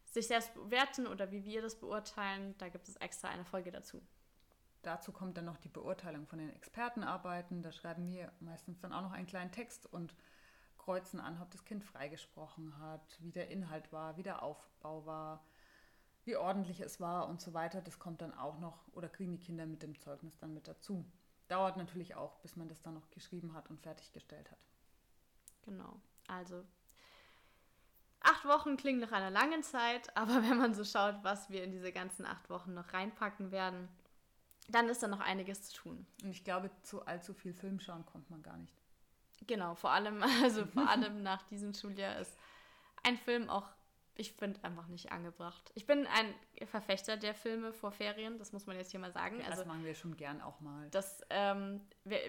sich 0.05 0.27
selbst 0.27 0.53
bewerten 0.53 1.07
oder 1.07 1.31
wie 1.31 1.43
wir 1.45 1.63
das 1.63 1.79
beurteilen. 1.79 2.53
Da 2.59 2.69
gibt 2.69 2.87
es 2.87 2.95
extra 2.97 3.29
eine 3.29 3.43
Folge 3.43 3.71
dazu. 3.71 4.03
Dazu 4.83 5.13
kommt 5.13 5.37
dann 5.37 5.45
noch 5.45 5.57
die 5.57 5.69
Beurteilung 5.69 6.27
von 6.27 6.39
den 6.39 6.49
Expertenarbeiten. 6.49 7.61
Da 7.61 7.71
schreiben 7.71 8.07
wir 8.07 8.31
meistens 8.41 8.79
dann 8.79 8.93
auch 8.93 9.01
noch 9.01 9.13
einen 9.13 9.25
kleinen 9.25 9.51
Text 9.51 9.91
und 9.91 10.13
kreuzen 10.77 11.21
an, 11.21 11.41
ob 11.41 11.49
das 11.51 11.63
Kind 11.63 11.83
freigesprochen 11.83 12.77
hat, 12.79 13.17
wie 13.21 13.31
der 13.31 13.49
Inhalt 13.49 13.91
war, 13.93 14.17
wie 14.17 14.23
der 14.23 14.43
Aufbau 14.43 15.05
war, 15.05 15.43
wie 16.25 16.35
ordentlich 16.35 16.81
es 16.81 16.99
war 16.99 17.29
und 17.29 17.39
so 17.41 17.53
weiter. 17.53 17.81
Das 17.81 17.97
kommt 17.97 18.21
dann 18.21 18.33
auch 18.33 18.59
noch 18.59 18.85
oder 18.91 19.07
kriegen 19.07 19.31
die 19.31 19.39
Kinder 19.39 19.65
mit 19.65 19.81
dem 19.81 19.97
Zeugnis 19.97 20.37
dann 20.37 20.53
mit 20.53 20.67
dazu. 20.67 21.05
Dauert 21.47 21.77
natürlich 21.77 22.15
auch, 22.15 22.35
bis 22.39 22.57
man 22.57 22.67
das 22.67 22.81
dann 22.81 22.93
noch 22.93 23.09
geschrieben 23.09 23.53
hat 23.53 23.69
und 23.69 23.79
fertiggestellt 23.79 24.51
hat. 24.51 24.59
Genau. 25.61 26.01
Also 26.27 26.65
acht 28.19 28.45
Wochen 28.45 28.75
klingen 28.75 28.99
nach 28.99 29.11
einer 29.13 29.31
langen 29.31 29.63
Zeit, 29.63 30.15
aber 30.17 30.35
wenn 30.43 30.57
man 30.57 30.73
so 30.73 30.83
schaut, 30.83 31.23
was 31.23 31.49
wir 31.49 31.63
in 31.63 31.71
diese 31.71 31.93
ganzen 31.93 32.25
acht 32.25 32.49
Wochen 32.49 32.73
noch 32.73 32.91
reinpacken 32.91 33.51
werden, 33.51 33.87
dann 34.69 34.87
ist 34.89 35.03
da 35.03 35.07
noch 35.07 35.19
einiges 35.19 35.69
zu 35.69 35.75
tun. 35.75 36.07
Und 36.23 36.31
ich 36.31 36.43
glaube, 36.43 36.71
zu 36.83 37.05
allzu 37.05 37.33
viel 37.33 37.53
Film 37.53 37.79
schauen 37.79 38.05
kommt 38.05 38.29
man 38.29 38.41
gar 38.41 38.57
nicht. 38.57 38.73
Genau, 39.45 39.75
vor 39.75 39.91
allem, 39.91 40.23
also 40.43 40.65
vor 40.73 40.89
allem 40.89 41.23
nach 41.23 41.43
diesem 41.43 41.73
Schuljahr 41.73 42.19
ist 42.19 42.37
ein 43.03 43.17
Film 43.17 43.49
auch, 43.49 43.67
ich 44.15 44.33
finde, 44.33 44.63
einfach 44.63 44.87
nicht 44.87 45.11
angebracht. 45.11 45.71
Ich 45.75 45.87
bin 45.87 46.07
ein 46.07 46.33
Verfechter 46.67 47.17
der 47.17 47.33
Filme 47.33 47.73
vor 47.73 47.91
Ferien, 47.91 48.37
das 48.37 48.53
muss 48.53 48.67
man 48.67 48.77
jetzt 48.77 48.91
hier 48.91 48.99
mal 48.99 49.11
sagen. 49.11 49.39
Ja, 49.39 49.47
also, 49.47 49.59
das 49.59 49.67
machen 49.67 49.83
wir 49.83 49.95
schon 49.95 50.15
gern 50.15 50.41
auch 50.41 50.59
mal. 50.59 50.87
Das, 50.91 51.21
ähm, 51.29 51.81
wir 52.03 52.19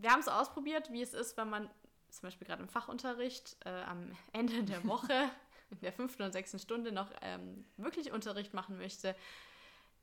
wir 0.00 0.10
haben 0.10 0.20
es 0.20 0.28
ausprobiert, 0.28 0.90
wie 0.92 1.02
es 1.02 1.14
ist, 1.14 1.36
wenn 1.36 1.50
man 1.50 1.68
zum 2.08 2.22
Beispiel 2.22 2.46
gerade 2.46 2.62
im 2.62 2.68
Fachunterricht 2.68 3.56
äh, 3.64 3.82
am 3.82 4.10
Ende 4.32 4.64
der 4.64 4.84
Woche, 4.84 5.30
in 5.70 5.80
der 5.80 5.92
fünften 5.92 6.22
und 6.22 6.32
sechsten 6.32 6.58
Stunde 6.58 6.90
noch 6.90 7.10
ähm, 7.22 7.64
wirklich 7.76 8.12
Unterricht 8.12 8.54
machen 8.54 8.78
möchte, 8.78 9.14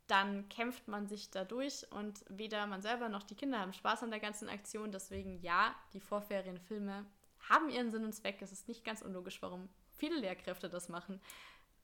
dann 0.07 0.47
kämpft 0.49 0.87
man 0.87 1.07
sich 1.07 1.29
da 1.31 1.43
durch 1.43 1.85
und 1.91 2.23
weder 2.29 2.65
man 2.65 2.81
selber 2.81 3.09
noch 3.09 3.23
die 3.23 3.35
Kinder 3.35 3.59
haben 3.59 3.73
Spaß 3.73 4.03
an 4.03 4.09
der 4.09 4.19
ganzen 4.19 4.49
Aktion. 4.49 4.91
Deswegen 4.91 5.41
ja, 5.41 5.75
die 5.93 5.99
Vorferienfilme 5.99 7.05
haben 7.49 7.69
ihren 7.69 7.91
Sinn 7.91 8.05
und 8.05 8.13
Zweck. 8.13 8.41
Es 8.41 8.51
ist 8.51 8.67
nicht 8.67 8.85
ganz 8.85 9.01
unlogisch, 9.01 9.41
warum 9.41 9.69
viele 9.91 10.17
Lehrkräfte 10.19 10.69
das 10.69 10.89
machen. 10.89 11.21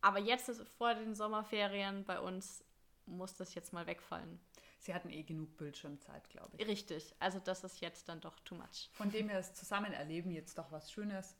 Aber 0.02 0.20
jetzt 0.20 0.50
vor 0.78 0.94
den 0.96 1.16
Sommerferien 1.16 2.06
bei 2.06 2.20
uns 2.20 2.64
muss 3.06 3.36
das 3.36 3.56
jetzt 3.56 3.74
mal 3.74 3.88
wegfallen. 3.88 4.40
Sie 4.80 4.94
hatten 4.94 5.10
eh 5.10 5.24
genug 5.24 5.56
Bildschirmzeit, 5.58 6.30
glaube 6.30 6.58
ich. 6.58 6.68
Richtig, 6.68 7.14
also 7.20 7.40
das 7.40 7.64
ist 7.64 7.80
jetzt 7.80 8.10
dann 8.10 8.20
doch 8.20 8.38
too 8.42 8.56
much. 8.56 8.90
Von 8.92 9.12
dem 9.12 9.30
her 9.30 9.40
ist 9.40 9.56
Zusammenerleben 9.56 10.32
jetzt 10.32 10.58
doch 10.58 10.72
was 10.72 10.92
Schönes. 10.92 11.38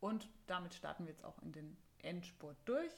Und 0.00 0.28
damit 0.46 0.74
starten 0.74 1.04
wir 1.04 1.12
jetzt 1.12 1.24
auch 1.24 1.40
in 1.42 1.52
den 1.52 1.76
Endspurt 2.02 2.56
durch. 2.66 2.92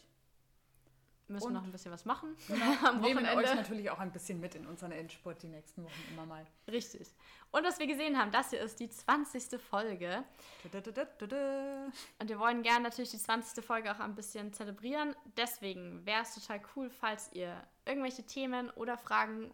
Müssen 1.28 1.48
Und- 1.48 1.52
noch 1.54 1.64
ein 1.64 1.72
bisschen 1.72 1.92
was 1.92 2.04
machen 2.06 2.34
Genau. 2.46 2.64
am 2.88 3.00
Nehmen 3.02 3.24
euch 3.26 3.32
Wochenende. 3.32 3.56
natürlich 3.56 3.90
auch 3.90 3.98
ein 3.98 4.12
bisschen 4.12 4.40
mit 4.40 4.54
in 4.54 4.66
unseren 4.66 4.92
Endspurt 4.92 5.42
die 5.42 5.48
nächsten 5.48 5.84
Wochen 5.84 6.02
immer 6.10 6.24
mal. 6.26 6.46
Richtig. 6.66 7.06
Und 7.50 7.64
was 7.64 7.78
wir 7.78 7.86
gesehen 7.86 8.18
haben, 8.18 8.30
das 8.30 8.50
hier 8.50 8.60
ist 8.60 8.78
die 8.80 8.88
20. 8.88 9.60
Folge. 9.60 10.24
Und 10.64 12.28
wir 12.28 12.38
wollen 12.38 12.62
gerne 12.62 12.84
natürlich 12.84 13.10
die 13.10 13.18
20. 13.18 13.62
Folge 13.64 13.92
auch 13.94 14.00
ein 14.00 14.14
bisschen 14.14 14.52
zelebrieren. 14.52 15.14
Deswegen 15.36 16.04
wäre 16.06 16.22
es 16.22 16.34
total 16.34 16.60
cool, 16.76 16.90
falls 16.90 17.30
ihr 17.32 17.62
irgendwelche 17.86 18.22
Themen 18.24 18.70
oder 18.70 18.96
Fragen 18.98 19.52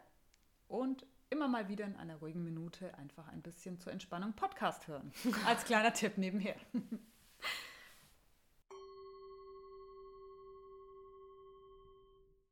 und 0.68 1.06
immer 1.30 1.48
mal 1.48 1.68
wieder 1.70 1.86
in 1.86 1.96
einer 1.96 2.16
ruhigen 2.18 2.44
Minute 2.44 2.96
einfach 2.98 3.28
ein 3.28 3.42
bisschen 3.42 3.80
zur 3.80 3.92
Entspannung 3.92 4.34
Podcast 4.34 4.88
hören. 4.88 5.12
Als 5.46 5.66
kleiner 5.66 5.94
Tipp 5.94 6.18
nebenher. 6.18 6.56